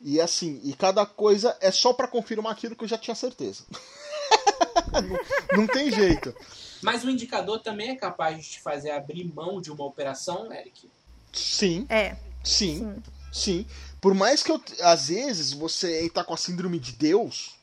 E 0.00 0.20
assim, 0.20 0.60
e 0.62 0.74
cada 0.74 1.06
coisa 1.06 1.56
é 1.60 1.70
só 1.70 1.92
para 1.92 2.08
confirmar 2.08 2.52
aquilo 2.52 2.76
que 2.76 2.84
eu 2.84 2.88
já 2.88 2.98
tinha 2.98 3.14
certeza. 3.14 3.64
não, 4.92 5.58
não, 5.58 5.66
tem 5.66 5.90
jeito. 5.90 6.34
Mas 6.82 7.02
o 7.04 7.10
indicador 7.10 7.60
também 7.60 7.90
é 7.90 7.96
capaz 7.96 8.36
de 8.36 8.50
te 8.50 8.60
fazer 8.60 8.90
abrir 8.90 9.24
mão 9.24 9.60
de 9.60 9.70
uma 9.70 9.84
operação, 9.84 10.52
Eric? 10.52 10.90
Sim. 11.32 11.86
É. 11.88 12.16
Sim. 12.42 12.78
Sim. 12.78 13.02
sim. 13.32 13.66
Por 14.04 14.12
mais 14.12 14.42
que 14.42 14.52
eu, 14.52 14.60
às 14.82 15.08
vezes 15.08 15.54
você 15.54 16.04
está 16.04 16.22
com 16.22 16.34
a 16.34 16.36
síndrome 16.36 16.78
de 16.78 16.92
Deus, 16.92 17.54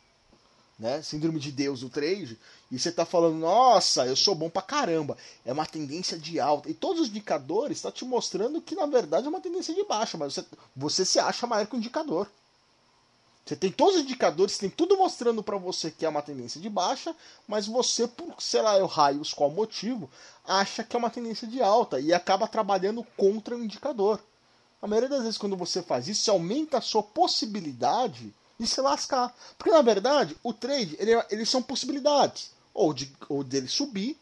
né? 0.80 1.00
Síndrome 1.04 1.40
de 1.40 1.52
Deus 1.52 1.82
do 1.82 1.90
trade, 1.90 2.36
e 2.72 2.80
você 2.80 2.90
está 2.90 3.06
falando, 3.06 3.36
nossa, 3.36 4.08
eu 4.08 4.16
sou 4.16 4.34
bom 4.34 4.50
pra 4.50 4.64
caramba. 4.64 5.16
É 5.46 5.54
uma 5.54 5.68
tendência 5.68 6.18
de 6.18 6.40
alta. 6.40 6.68
E 6.68 6.74
todos 6.74 7.00
os 7.00 7.10
indicadores 7.10 7.78
estão 7.78 7.92
tá 7.92 7.98
te 7.98 8.04
mostrando 8.06 8.60
que 8.60 8.74
na 8.74 8.88
verdade 8.88 9.28
é 9.28 9.30
uma 9.30 9.40
tendência 9.40 9.72
de 9.76 9.84
baixa, 9.84 10.18
mas 10.18 10.34
você, 10.34 10.46
você 10.76 11.06
se 11.06 11.20
acha 11.20 11.46
maior 11.46 11.68
que 11.68 11.76
o 11.76 11.78
indicador. 11.78 12.28
Você 13.46 13.56
tem 13.56 13.72
todos 13.72 13.98
os 13.98 14.02
indicadores, 14.02 14.58
tem 14.58 14.70
tudo 14.72 14.98
mostrando 14.98 15.44
para 15.44 15.58
você 15.58 15.92
que 15.92 16.08
é 16.08 16.10
uma 16.10 16.24
tendência 16.24 16.60
de 16.60 16.72
baixa, 16.72 17.16
mas 17.48 17.68
você, 17.68 18.08
por 18.08 18.42
sei 18.42 18.64
lá, 18.64 18.80
eu 18.80 18.88
raios 18.88 19.32
qual 19.32 19.52
motivo, 19.52 20.10
acha 20.44 20.84
que 20.84 20.96
é 20.96 20.98
uma 20.98 21.12
tendência 21.12 21.48
de 21.48 21.62
alta 21.62 22.00
e 22.00 22.12
acaba 22.12 22.48
trabalhando 22.48 23.04
contra 23.16 23.56
o 23.56 23.64
indicador. 23.64 24.20
A 24.82 24.88
maioria 24.88 25.10
das 25.10 25.22
vezes, 25.22 25.38
quando 25.38 25.56
você 25.56 25.84
faz 25.84 26.08
isso, 26.08 26.24
você 26.24 26.30
aumenta 26.32 26.80
a 26.80 26.82
sua 26.82 27.04
possibilidade 27.04 28.34
de 28.60 28.68
se 28.68 28.82
lascar. 28.82 29.36
Porque, 29.58 29.70
na 29.70 29.82
verdade, 29.82 30.36
o 30.44 30.54
trade, 30.54 30.96
ele, 31.00 31.12
eles 31.30 31.50
são 31.50 31.62
possibilidades. 31.62 32.52
Ou, 32.74 32.94
de, 32.94 33.12
ou 33.30 33.44
dele 33.44 33.68
subir, 33.68 34.18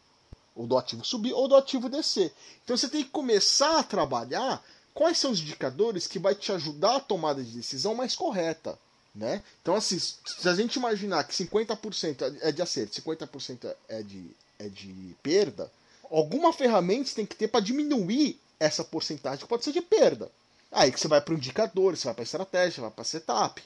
ou 0.54 0.66
do 0.66 0.76
ativo 0.76 1.04
subir, 1.04 1.32
ou 1.32 1.48
do 1.48 1.56
ativo 1.56 1.88
descer. 1.88 2.32
Então, 2.62 2.76
você 2.76 2.88
tem 2.88 3.04
que 3.04 3.10
começar 3.10 3.78
a 3.78 3.82
trabalhar 3.82 4.62
quais 4.92 5.16
são 5.16 5.30
os 5.30 5.40
indicadores 5.40 6.06
que 6.06 6.18
vai 6.18 6.34
te 6.34 6.52
ajudar 6.52 6.96
a 6.96 7.00
tomada 7.00 7.42
de 7.42 7.52
decisão 7.52 7.94
mais 7.94 8.14
correta. 8.14 8.78
Né? 9.14 9.42
Então, 9.62 9.74
assim, 9.74 9.98
se 9.98 10.48
a 10.48 10.54
gente 10.54 10.76
imaginar 10.76 11.24
que 11.24 11.34
50% 11.34 12.38
é 12.42 12.52
de 12.52 12.62
acerto, 12.62 13.00
50% 13.00 13.74
é 13.88 14.02
de, 14.02 14.30
é 14.58 14.68
de 14.68 15.16
perda, 15.22 15.70
alguma 16.10 16.52
ferramenta 16.52 17.14
tem 17.14 17.26
que 17.26 17.34
ter 17.34 17.48
para 17.48 17.60
diminuir 17.60 18.38
essa 18.58 18.84
porcentagem 18.84 19.40
que 19.40 19.48
pode 19.48 19.64
ser 19.64 19.72
de 19.72 19.80
perda. 19.80 20.30
Aí 20.72 20.92
que 20.92 21.00
você 21.00 21.08
vai 21.08 21.20
para 21.20 21.34
o 21.34 21.36
indicador, 21.36 21.96
você 21.96 22.04
vai 22.04 22.14
para 22.14 22.22
estratégia, 22.22 22.82
vai 22.82 22.90
para 22.90 23.04
setup, 23.04 23.62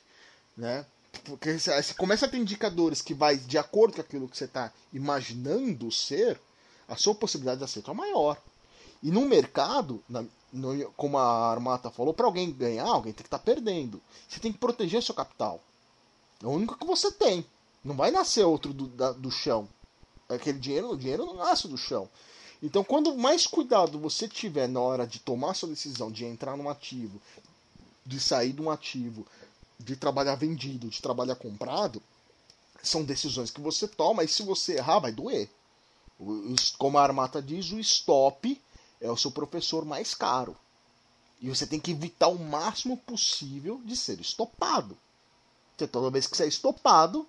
né? 0.56 0.86
Porque 1.24 1.58
você 1.58 1.94
começa 1.94 2.26
a 2.26 2.28
ter 2.28 2.38
indicadores 2.38 3.00
que 3.00 3.14
vai 3.14 3.36
de 3.36 3.58
acordo 3.58 3.94
com 3.94 4.00
aquilo 4.00 4.28
que 4.28 4.36
você 4.36 4.46
está 4.46 4.72
imaginando 4.92 5.90
ser, 5.92 6.40
a 6.88 6.96
sua 6.96 7.14
possibilidade 7.14 7.58
de 7.58 7.64
acerto 7.64 7.90
é 7.90 7.94
maior. 7.94 8.36
E 9.02 9.10
no 9.10 9.22
mercado, 9.22 10.02
na, 10.08 10.24
no, 10.52 10.90
como 10.92 11.18
a 11.18 11.50
Armata 11.50 11.90
falou, 11.90 12.14
para 12.14 12.26
alguém 12.26 12.50
ganhar, 12.50 12.86
alguém 12.86 13.12
tem 13.12 13.22
que 13.22 13.28
estar 13.28 13.38
tá 13.38 13.44
perdendo. 13.44 14.00
Você 14.28 14.40
tem 14.40 14.52
que 14.52 14.58
proteger 14.58 15.02
seu 15.02 15.14
capital. 15.14 15.60
É 16.42 16.46
o 16.46 16.50
único 16.50 16.76
que 16.76 16.86
você 16.86 17.10
tem. 17.12 17.44
Não 17.84 17.94
vai 17.94 18.10
nascer 18.10 18.44
outro 18.44 18.72
do, 18.72 18.86
da, 18.88 19.12
do 19.12 19.30
chão. 19.30 19.68
Aquele 20.28 20.58
dinheiro, 20.58 20.90
o 20.90 20.96
dinheiro 20.96 21.26
não 21.26 21.34
nasce 21.34 21.68
do 21.68 21.76
chão. 21.76 22.08
Então, 22.64 22.82
quando 22.82 23.14
mais 23.14 23.46
cuidado 23.46 23.98
você 23.98 24.26
tiver 24.26 24.66
na 24.66 24.80
hora 24.80 25.06
de 25.06 25.18
tomar 25.18 25.52
sua 25.52 25.68
decisão 25.68 26.10
de 26.10 26.24
entrar 26.24 26.56
num 26.56 26.70
ativo, 26.70 27.20
de 28.06 28.18
sair 28.18 28.54
de 28.54 28.62
um 28.62 28.70
ativo, 28.70 29.26
de 29.78 29.94
trabalhar 29.94 30.34
vendido, 30.34 30.88
de 30.88 31.02
trabalhar 31.02 31.34
comprado, 31.34 32.02
são 32.82 33.04
decisões 33.04 33.50
que 33.50 33.60
você 33.60 33.86
toma 33.86 34.24
e 34.24 34.28
se 34.28 34.42
você 34.42 34.78
errar, 34.78 35.00
vai 35.00 35.12
doer. 35.12 35.50
Como 36.78 36.96
a 36.96 37.02
Armata 37.02 37.42
diz, 37.42 37.70
o 37.70 37.78
stop 37.80 38.58
é 38.98 39.10
o 39.10 39.16
seu 39.16 39.30
professor 39.30 39.84
mais 39.84 40.14
caro. 40.14 40.56
E 41.42 41.50
você 41.50 41.66
tem 41.66 41.78
que 41.78 41.90
evitar 41.90 42.28
o 42.28 42.38
máximo 42.38 42.96
possível 42.96 43.78
de 43.84 43.94
ser 43.94 44.18
estopado. 44.22 44.96
Porque 45.72 45.86
toda 45.86 46.10
vez 46.10 46.26
que 46.26 46.34
você 46.34 46.44
é 46.44 46.48
estopado, 46.48 47.28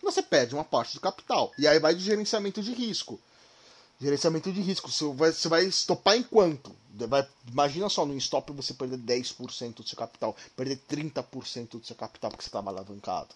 você 0.00 0.22
perde 0.22 0.54
uma 0.54 0.62
parte 0.62 0.94
do 0.94 1.00
capital. 1.00 1.50
E 1.58 1.66
aí 1.66 1.80
vai 1.80 1.96
de 1.96 2.04
gerenciamento 2.04 2.62
de 2.62 2.72
risco. 2.72 3.18
Gerenciamento 4.02 4.50
de 4.50 4.60
risco. 4.60 4.90
Você 4.90 5.04
vai, 5.14 5.30
você 5.30 5.48
vai 5.48 5.64
estopar 5.64 6.16
em 6.16 6.24
quanto? 6.24 6.74
Vai, 6.92 7.24
imagina 7.48 7.88
só, 7.88 8.04
no 8.04 8.16
stop 8.16 8.52
você 8.52 8.74
perder 8.74 8.98
10% 8.98 9.76
do 9.76 9.88
seu 9.88 9.96
capital, 9.96 10.34
perder 10.56 10.80
30% 10.90 11.78
do 11.78 11.86
seu 11.86 11.94
capital 11.94 12.30
porque 12.30 12.42
você 12.42 12.48
estava 12.48 12.68
alavancado. 12.68 13.28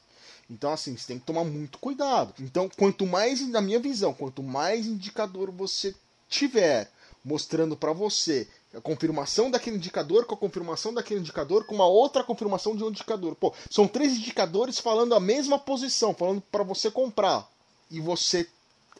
Então, 0.50 0.72
assim, 0.72 0.96
você 0.96 1.07
tem 1.07 1.18
que 1.20 1.24
tomar 1.24 1.44
muito 1.44 1.79
cuidado. 1.79 2.35
Então, 2.40 2.68
quanto 2.76 3.07
mais, 3.07 3.46
na 3.48 3.61
minha 3.61 3.79
visão, 3.79 4.12
quanto 4.12 4.42
mais 4.42 4.87
indicador 4.87 5.52
você 5.52 5.94
tiver 6.29 6.90
mostrando 7.24 7.76
para 7.76 7.92
você 7.92 8.48
a 8.74 8.81
confirmação 8.81 9.48
daquele 9.48 9.76
indicador 9.76 10.26
com 10.26 10.35
a 10.35 10.38
confirmação 10.38 10.92
daquele 10.92 11.20
indicador 11.20 11.64
com 11.64 11.76
uma 11.76 11.87
outra 11.87 12.24
confirmação 12.24 12.74
de 12.74 12.83
um 12.83 12.88
indicador. 12.88 13.37
Pô, 13.37 13.55
são 13.70 13.87
três 13.87 14.14
indicadores 14.14 14.81
falando 14.81 15.14
a 15.14 15.20
mesma 15.20 15.61
posição, 15.61 16.12
falando 16.12 16.40
para 16.40 16.64
você 16.64 16.90
comprar. 16.90 17.48
E 17.88 18.00
você 18.00 18.48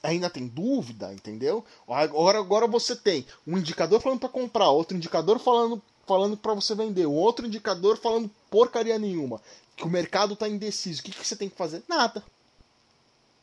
ainda 0.07 0.31
tem 0.31 0.47
dúvida, 0.47 1.13
entendeu? 1.13 1.65
Agora, 1.89 2.39
agora 2.39 2.67
você 2.67 2.95
tem 2.95 3.27
um 3.47 3.59
indicador 3.59 4.01
falando 4.01 4.21
para 4.21 4.29
comprar, 4.29 4.71
outro 4.71 4.97
indicador 4.97 5.39
falando 5.39 5.83
falando 6.07 6.37
para 6.37 6.55
você 6.55 6.73
vender, 6.73 7.05
outro 7.05 7.47
indicador 7.47 7.99
falando 7.99 8.31
porcaria 8.49 8.97
nenhuma, 8.97 9.41
que 9.75 9.85
o 9.85 9.91
mercado 9.91 10.35
está 10.35 10.49
indeciso. 10.49 11.01
O 11.01 11.05
que, 11.05 11.11
que 11.11 11.27
você 11.27 11.35
tem 11.35 11.49
que 11.49 11.57
fazer? 11.57 11.83
Nada. 11.89 12.23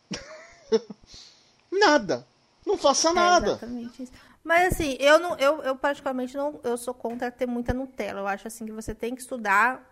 nada. 1.69 2.25
Não 2.65 2.77
faça 2.77 3.09
é 3.09 3.13
nada. 3.13 3.47
É 3.47 3.49
exatamente 3.51 4.03
isso. 4.03 4.13
Mas 4.43 4.73
assim, 4.73 4.95
eu 4.99 5.19
não, 5.19 5.37
eu, 5.37 5.61
eu 5.63 5.75
particularmente 5.75 6.35
não, 6.35 6.59
eu 6.63 6.77
sou 6.77 6.93
contra 6.93 7.29
ter 7.29 7.45
muita 7.45 7.73
Nutella. 7.73 8.21
Eu 8.21 8.27
acho 8.27 8.47
assim 8.47 8.65
que 8.65 8.71
você 8.71 8.95
tem 8.95 9.13
que 9.13 9.21
estudar, 9.21 9.89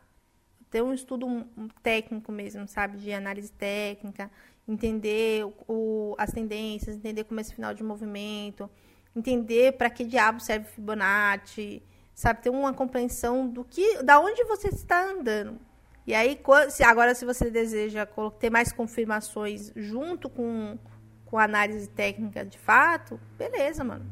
ter 0.70 0.82
um 0.82 0.94
estudo 0.94 1.46
técnico 1.84 2.32
mesmo, 2.32 2.68
sabe, 2.68 2.98
de 2.98 3.14
análise 3.14 3.52
técnica, 3.52 4.32
entender 4.72 5.46
o, 5.68 6.16
as 6.18 6.32
tendências, 6.32 6.96
entender 6.96 7.24
como 7.24 7.40
é 7.40 7.42
esse 7.42 7.54
final 7.54 7.74
de 7.74 7.84
movimento, 7.84 8.70
entender 9.16 9.74
para 9.74 9.90
que 9.90 10.06
diabo 10.06 10.40
serve 10.40 10.68
Fibonacci, 10.70 11.84
sabe, 12.14 12.42
ter 12.42 12.50
uma 12.50 12.74
compreensão 12.74 13.48
do 13.48 13.64
que, 13.64 14.02
da 14.04 14.20
onde 14.20 14.44
você 14.46 14.70
está 14.70 15.04
andando. 15.04 15.60
E 16.08 16.14
aí, 16.14 16.40
agora 16.86 17.14
se 17.14 17.26
você 17.26 17.50
deseja 17.52 18.08
ter 18.40 18.50
mais 18.50 18.72
confirmações 18.72 19.72
junto 19.76 20.30
com, 20.30 20.78
com 21.26 21.38
análise 21.38 21.88
técnica 21.88 22.46
de 22.46 22.58
fato, 22.58 23.20
beleza, 23.38 23.84
mano 23.84 24.06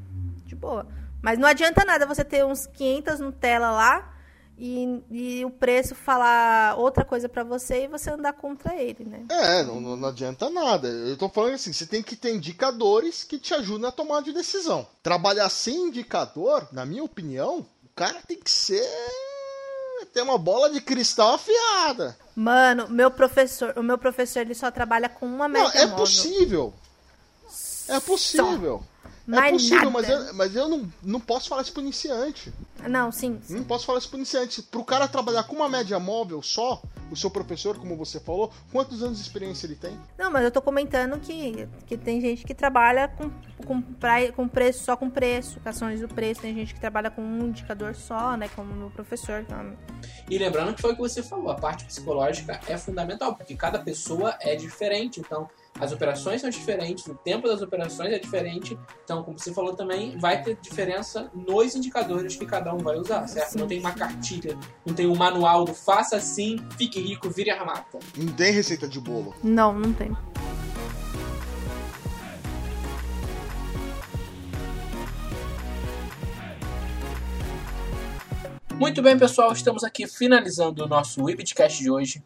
de 0.46 0.56
boa. 0.56 0.88
Mas 1.22 1.38
não 1.38 1.48
adianta 1.48 1.86
nada 1.86 2.06
você 2.06 2.26
ter 2.26 2.46
uns 2.46 2.66
500 2.66 3.20
Nutella 3.20 3.72
lá 3.72 4.19
e, 4.60 5.04
e 5.10 5.46
o 5.46 5.50
preço 5.50 5.96
falar 5.96 6.76
outra 6.78 7.06
coisa 7.06 7.30
para 7.30 7.44
você 7.44 7.86
e 7.86 7.88
você 7.88 8.10
andar 8.10 8.34
contra 8.34 8.76
ele, 8.76 9.06
né? 9.06 9.26
É, 9.30 9.64
não, 9.64 9.80
não 9.80 10.08
adianta 10.10 10.50
nada. 10.50 10.88
Eu 10.90 11.16
tô 11.16 11.30
falando 11.30 11.54
assim, 11.54 11.72
você 11.72 11.86
tem 11.86 12.04
que 12.04 12.16
ter 12.16 12.36
indicadores 12.36 13.24
que 13.24 13.40
te 13.40 13.54
ajudem 13.54 13.88
a 13.88 13.92
tomar 13.92 14.22
de 14.22 14.34
decisão. 14.34 14.86
Trabalhar 15.02 15.50
sem 15.50 15.88
indicador, 15.88 16.68
na 16.74 16.86
minha 16.86 17.04
opinião, 17.04 17.66
o 17.86 17.90
cara 17.96 18.22
tem 18.28 18.38
que 18.38 18.52
ser 18.52 18.86
ter 20.14 20.22
uma 20.22 20.38
bola 20.38 20.70
de 20.70 20.82
cristal 20.82 21.36
afiada. 21.36 22.18
Mano, 22.36 22.90
meu 22.90 23.12
professor, 23.12 23.74
o 23.78 23.84
meu 23.84 23.98
professor 23.98 24.42
ele 24.42 24.56
só 24.56 24.70
trabalha 24.72 25.08
com 25.08 25.26
uma 25.26 25.48
média 25.48 25.70
Não, 25.70 25.76
é 25.76 25.86
móvel. 25.86 25.98
possível. 25.98 26.74
É 27.88 28.00
possível. 28.00 28.84
Só. 28.84 29.00
É 29.32 29.52
possível, 29.52 29.92
mas 29.92 30.10
eu, 30.10 30.34
mas 30.34 30.56
eu 30.56 30.68
não, 30.68 30.92
não 31.04 31.20
posso 31.20 31.50
falar 31.50 31.62
isso 31.62 31.72
pro 31.72 31.84
iniciante. 31.84 32.52
Não, 32.88 33.12
sim, 33.12 33.40
sim. 33.42 33.56
Não 33.56 33.64
posso 33.64 33.86
falar 33.86 34.00
isso 34.00 34.10
pro 34.10 34.18
iniciante. 34.18 34.62
Pro 34.62 34.84
cara 34.84 35.08
trabalhar 35.08 35.44
com 35.44 35.56
uma 35.56 35.70
média 35.70 36.00
móvel 36.00 36.42
só, 36.42 36.82
o 37.12 37.16
seu 37.16 37.30
professor, 37.30 37.78
como 37.78 37.96
você 37.96 38.20
falou, 38.20 38.52
quantos 38.72 39.02
anos 39.02 39.18
de 39.18 39.24
experiência 39.24 39.66
ele 39.66 39.76
tem? 39.76 39.98
Não, 40.18 40.32
mas 40.32 40.44
eu 40.44 40.52
tô 40.52 40.62
comentando 40.62 41.20
que, 41.20 41.68
que 41.88 41.98
tem 41.98 42.22
gente 42.22 42.46
que 42.46 42.54
trabalha 42.54 43.08
com, 43.08 43.32
com, 43.66 43.82
pra, 43.82 44.32
com 44.32 44.48
preço, 44.48 44.84
só 44.84 44.96
com 44.96 45.10
preço, 45.10 45.60
ações 45.66 46.02
do 46.02 46.08
preço. 46.08 46.42
Tem 46.42 46.54
gente 46.54 46.74
que 46.74 46.80
trabalha 46.80 47.10
com 47.10 47.22
um 47.22 47.48
indicador 47.48 47.96
só, 47.96 48.38
né? 48.38 48.50
Como 48.56 48.72
o 48.72 48.76
meu 48.76 48.90
professor. 48.90 49.42
Então... 49.42 49.76
E 50.30 50.38
lembrando 50.38 50.74
que 50.74 50.82
foi 50.82 50.92
o 50.92 50.96
que 50.96 51.02
você 51.02 51.24
falou, 51.24 51.50
a 51.50 51.56
parte 51.56 51.86
psicológica 51.86 52.60
é 52.68 52.78
fundamental, 52.78 53.36
porque 53.36 53.56
cada 53.56 53.80
pessoa 53.80 54.38
é 54.40 54.56
diferente. 54.56 55.20
Então, 55.20 55.50
as 55.80 55.92
operações 55.92 56.42
são 56.42 56.50
diferentes, 56.50 57.06
o 57.08 57.16
tempo 57.16 57.48
das 57.48 57.62
operações 57.62 58.12
é 58.12 58.20
diferente. 58.20 58.78
Então, 59.04 59.24
como 59.24 59.40
você 59.40 59.54
falou 59.54 59.74
também, 59.74 60.18
vai 60.18 60.44
ter 60.44 60.58
diferença 60.62 61.32
nos 61.34 61.76
indicadores 61.76 62.36
que 62.36 62.46
cada 62.46 62.74
um 62.74 62.80
vai 62.80 62.98
usar, 62.98 63.26
certo? 63.28 63.54
Sim. 63.54 63.60
Não 63.60 63.68
tem 63.68 63.80
uma 63.80 63.94
cartilha, 63.94 64.58
não 64.86 64.94
tem 64.94 65.08
um 65.08 65.16
manual 65.16 65.64
do 65.64 65.74
faça 65.74 66.18
assim, 66.18 66.58
fique 66.78 67.00
rico, 67.00 67.30
vire 67.30 67.50
armata. 67.50 68.00
Não 68.18 68.34
tem 68.34 68.52
receita 68.52 68.88
de 68.88 69.00
bolo. 69.00 69.34
Não, 69.42 69.74
não 69.74 69.94
tem. 69.94 70.16
Muito 78.76 79.02
bem, 79.02 79.18
pessoal, 79.18 79.52
estamos 79.52 79.84
aqui 79.84 80.08
finalizando 80.08 80.86
o 80.86 80.88
nosso 80.88 81.24
Webcast 81.24 81.84
de 81.84 81.92
hoje. 81.92 82.24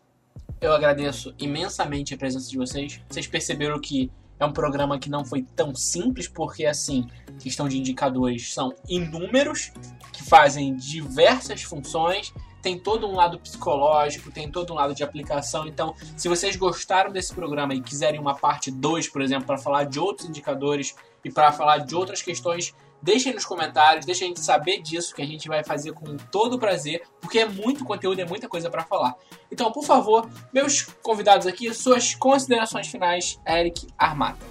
Eu 0.64 0.72
agradeço 0.72 1.36
imensamente 1.38 2.14
a 2.14 2.18
presença 2.18 2.50
de 2.50 2.58
vocês. 2.58 3.02
Vocês 3.10 3.28
perceberam 3.28 3.82
que 3.82 4.10
é 4.40 4.46
um 4.46 4.54
programa 4.54 4.98
que 4.98 5.10
não 5.10 5.26
foi 5.26 5.42
tão 5.42 5.76
simples, 5.76 6.26
porque 6.26 6.66
assim, 6.66 7.06
questão 7.38 7.68
de 7.68 7.78
indicadores 7.78 8.54
são 8.54 8.74
inúmeros 8.88 9.74
que 10.14 10.24
fazem 10.24 10.74
diversas 10.74 11.64
funções. 11.64 12.34
Tem 12.62 12.80
todo 12.80 13.06
um 13.06 13.14
lado 13.14 13.38
psicológico, 13.40 14.32
tem 14.32 14.50
todo 14.50 14.72
um 14.72 14.78
lado 14.78 14.96
de 14.96 15.04
aplicação. 15.04 15.68
Então, 15.68 15.94
se 16.16 16.30
vocês 16.30 16.56
gostaram 16.56 17.12
desse 17.12 17.34
programa 17.36 17.74
e 17.74 17.82
quiserem 17.82 18.18
uma 18.18 18.34
parte 18.34 18.72
2, 18.72 19.10
por 19.10 19.22
exemplo, 19.22 19.46
para 19.46 19.58
falar 19.58 19.84
de 19.84 20.00
outros 20.00 20.30
indicadores 20.30 20.96
e 21.26 21.30
para 21.30 21.52
falar 21.52 21.80
de 21.80 21.94
outras 21.94 22.22
questões 22.22 22.74
Deixem 23.04 23.34
nos 23.34 23.44
comentários, 23.44 24.06
deixem 24.06 24.28
a 24.28 24.30
gente 24.30 24.40
saber 24.40 24.82
disso, 24.82 25.14
que 25.14 25.22
a 25.22 25.26
gente 25.26 25.50
vai 25.50 25.62
fazer 25.62 25.92
com 25.92 26.16
todo 26.16 26.58
prazer, 26.58 27.04
porque 27.20 27.38
é 27.40 27.46
muito 27.46 27.84
conteúdo, 27.84 28.22
é 28.22 28.26
muita 28.26 28.48
coisa 28.48 28.70
para 28.70 28.82
falar. 28.86 29.14
Então, 29.52 29.74
por 29.74 29.84
favor, 29.84 30.30
meus 30.54 30.84
convidados 31.04 31.46
aqui, 31.46 31.74
suas 31.74 32.16
considerações 32.16 32.88
finais, 32.88 33.38
Eric 33.46 33.86
Armata. 33.98 34.46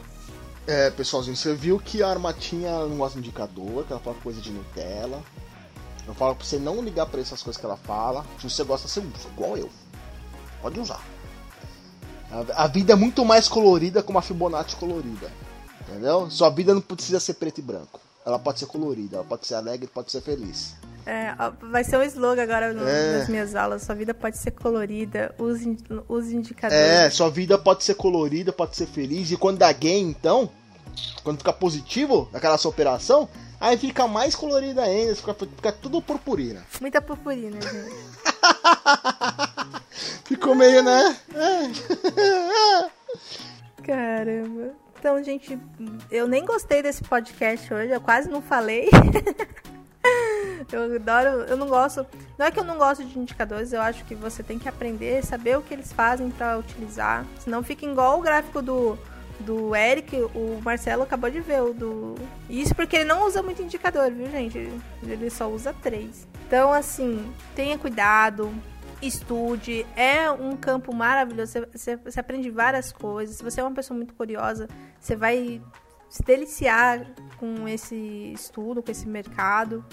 É, 0.67 0.91
pessoalzinho, 0.91 1.35
você 1.35 1.55
viu 1.55 1.79
que 1.79 2.03
a 2.03 2.11
Armatinha 2.11 2.81
não 2.81 2.99
gosta 2.99 3.19
de 3.19 3.27
indicador, 3.27 3.87
que 3.87 3.93
ela 3.93 4.03
fala 4.03 4.17
coisa 4.23 4.39
de 4.39 4.51
Nutella. 4.51 5.23
Eu 6.07 6.13
falo 6.13 6.37
pra 6.37 6.45
você 6.45 6.59
não 6.59 6.83
ligar 6.83 7.07
pra 7.07 7.23
essas 7.23 7.43
coisas 7.43 7.59
que 7.59 7.65
ela 7.65 7.79
fala. 7.79 8.23
Se 8.39 8.51
você 8.51 8.63
gosta, 8.65 8.87
você 8.87 9.01
usa, 9.01 9.29
igual 9.35 9.57
eu. 9.57 9.71
Pode 10.61 10.79
usar. 10.79 11.03
A, 12.55 12.67
vida 12.67 12.93
é 12.93 12.97
muito 12.97 13.25
mais 13.25 13.49
colorida 13.49 14.03
com 14.03 14.11
uma 14.11 14.21
Fibonacci 14.21 14.77
colorida. 14.77 15.33
Entendeu? 15.81 16.31
Sua 16.31 16.51
vida 16.51 16.75
não 16.75 16.83
precisa 16.83 17.19
ser 17.19 17.35
preto 17.35 17.59
e 17.59 17.63
branco. 17.63 17.99
Ela 18.25 18.39
pode 18.39 18.61
ser 18.61 18.67
colorida, 18.67 19.17
ela 19.17 19.25
pode 19.25 19.47
ser 19.47 19.55
alegre, 19.55 19.87
pode 19.87 20.13
ser 20.13 20.21
feliz. 20.21 20.75
É, 21.05 21.35
vai 21.71 21.83
ser 21.83 21.97
um 21.97 22.03
slogan 22.03 22.43
agora 22.43 22.73
no, 22.73 22.87
é. 22.87 23.19
nas 23.19 23.29
minhas 23.29 23.55
aulas. 23.57 23.83
Sua 23.83 23.95
vida 23.95 24.15
pode 24.15 24.39
ser 24.39 24.53
colorida, 24.53 25.35
use, 25.39 25.77
use 26.09 26.37
indicadores. 26.37 26.81
É, 26.81 27.11
sua 27.11 27.29
vida 27.29 27.59
pode 27.59 27.83
ser 27.83 27.95
colorida, 27.95 28.53
pode 28.53 28.77
ser 28.77 28.87
feliz. 28.87 29.31
E 29.31 29.37
quando 29.37 29.59
dá 29.59 29.73
gain, 29.73 30.09
então, 30.09 30.49
quando 31.25 31.39
fica 31.39 31.53
positivo 31.53 32.29
naquela 32.33 32.57
sua 32.57 32.71
operação, 32.71 33.29
aí 33.61 33.77
fica 33.77 34.07
mais 34.07 34.37
colorida 34.37 34.83
ainda, 34.83 35.17
fica, 35.17 35.35
fica 35.35 35.73
tudo 35.73 36.01
purpurina. 36.01 36.65
Muita 36.81 37.03
purpurina, 37.03 37.61
gente. 37.61 38.13
Ficou 40.25 40.55
meio, 40.55 40.83
né? 40.83 41.17
Caramba. 43.83 44.82
Então, 45.03 45.21
gente, 45.21 45.59
eu 46.13 46.29
nem 46.29 46.45
gostei 46.45 46.81
desse 46.81 47.03
podcast 47.03 47.75
hoje, 47.75 47.91
eu 47.91 48.01
quase 48.01 48.31
não 48.31 48.41
falei. 48.41 48.89
eu 50.71 50.95
adoro, 50.95 51.29
eu 51.49 51.57
não 51.57 51.67
gosto. 51.67 52.07
Não 52.39 52.47
é 52.47 52.53
que 52.53 52.61
eu 52.61 52.63
não 52.63 52.79
gosto 52.79 53.03
de 53.03 53.19
indicadores, 53.19 53.73
eu 53.73 53.83
acho 53.83 54.05
que 54.05 54.15
você 54.15 54.45
tem 54.45 54.61
que 54.61 54.69
aprender, 54.69 55.25
saber 55.25 55.59
o 55.59 55.61
que 55.61 55.75
eles 55.75 55.93
fazem 55.93 56.31
para 56.31 56.57
utilizar. 56.57 57.27
Senão 57.41 57.65
fica 57.65 57.85
igual 57.85 58.21
o 58.21 58.23
gráfico 58.23 58.63
do, 58.63 58.97
do 59.41 59.75
Eric, 59.75 60.15
o 60.37 60.61
Marcelo 60.63 61.03
acabou 61.03 61.29
de 61.29 61.41
ver 61.41 61.63
o 61.63 61.75
do. 61.75 62.15
Isso 62.49 62.73
porque 62.73 62.95
ele 62.95 63.05
não 63.05 63.27
usa 63.27 63.43
muito 63.43 63.61
indicador, 63.61 64.09
viu, 64.09 64.31
gente? 64.31 64.73
Ele 65.03 65.31
só 65.31 65.51
usa 65.51 65.75
três. 65.83 66.29
Então, 66.47 66.73
assim, 66.73 67.29
tenha 67.57 67.77
cuidado, 67.77 68.55
estude. 69.03 69.85
É 69.97 70.31
um 70.31 70.57
campo 70.57 70.95
maravilhoso. 70.95 71.53
Você, 71.53 71.67
você, 71.67 71.97
você, 71.97 72.21
aprende 72.21 72.49
várias 72.51 72.93
coisas. 72.93 73.37
Se 73.37 73.43
você 73.43 73.61
é 73.61 73.65
uma 73.65 73.75
pessoa 73.75 73.97
muito 73.97 74.15
curiosa, 74.15 74.69
você 75.03 75.17
vai 75.17 75.61
se 76.09 76.23
deliciar 76.23 77.05
com 77.37 77.67
esse 77.67 78.33
estudo, 78.33 78.83
com 78.83 78.91
esse 78.91 79.07
mercado. 79.07 79.85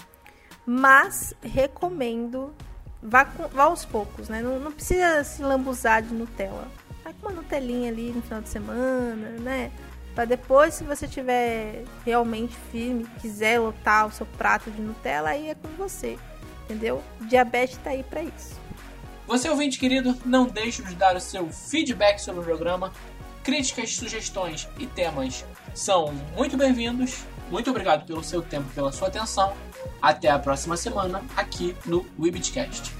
Mas 0.64 1.34
recomendo. 1.42 2.54
Vá, 3.02 3.24
com, 3.24 3.48
vá 3.48 3.64
aos 3.64 3.84
poucos, 3.84 4.28
né? 4.28 4.40
Não, 4.42 4.60
não 4.60 4.70
precisa 4.70 5.24
se 5.24 5.42
lambuzar 5.42 6.02
de 6.02 6.14
Nutella. 6.14 6.68
Vai 7.02 7.14
com 7.14 7.28
uma 7.28 7.36
Nutelinha 7.36 7.90
ali 7.90 8.12
no 8.12 8.22
final 8.22 8.40
de 8.42 8.48
semana, 8.50 9.30
né? 9.40 9.72
Para 10.14 10.26
depois, 10.26 10.74
se 10.74 10.84
você 10.84 11.08
tiver 11.08 11.84
realmente 12.04 12.54
firme, 12.70 13.06
quiser 13.20 13.58
lotar 13.58 14.06
o 14.06 14.12
seu 14.12 14.26
prato 14.26 14.70
de 14.70 14.80
Nutella, 14.80 15.30
aí 15.30 15.48
é 15.48 15.54
com 15.54 15.68
você. 15.78 16.18
Entendeu? 16.64 17.02
Diabetes 17.22 17.78
tá 17.78 17.90
aí 17.90 18.04
para 18.04 18.22
isso. 18.22 18.60
Você, 19.26 19.48
ouvinte 19.48 19.78
querido, 19.78 20.14
não 20.24 20.46
deixe 20.46 20.82
de 20.82 20.94
dar 20.94 21.16
o 21.16 21.20
seu 21.20 21.48
feedback 21.48 22.18
sobre 22.18 22.42
o 22.42 22.44
programa. 22.44 22.92
Críticas, 23.42 23.96
sugestões 23.96 24.68
e 24.78 24.86
temas 24.86 25.44
são 25.74 26.12
muito 26.36 26.56
bem-vindos. 26.56 27.24
Muito 27.50 27.70
obrigado 27.70 28.06
pelo 28.06 28.22
seu 28.22 28.42
tempo, 28.42 28.68
pela 28.74 28.92
sua 28.92 29.08
atenção. 29.08 29.54
Até 30.00 30.28
a 30.28 30.38
próxima 30.38 30.76
semana 30.76 31.22
aqui 31.36 31.74
no 31.86 32.06
Webitcast. 32.18 32.92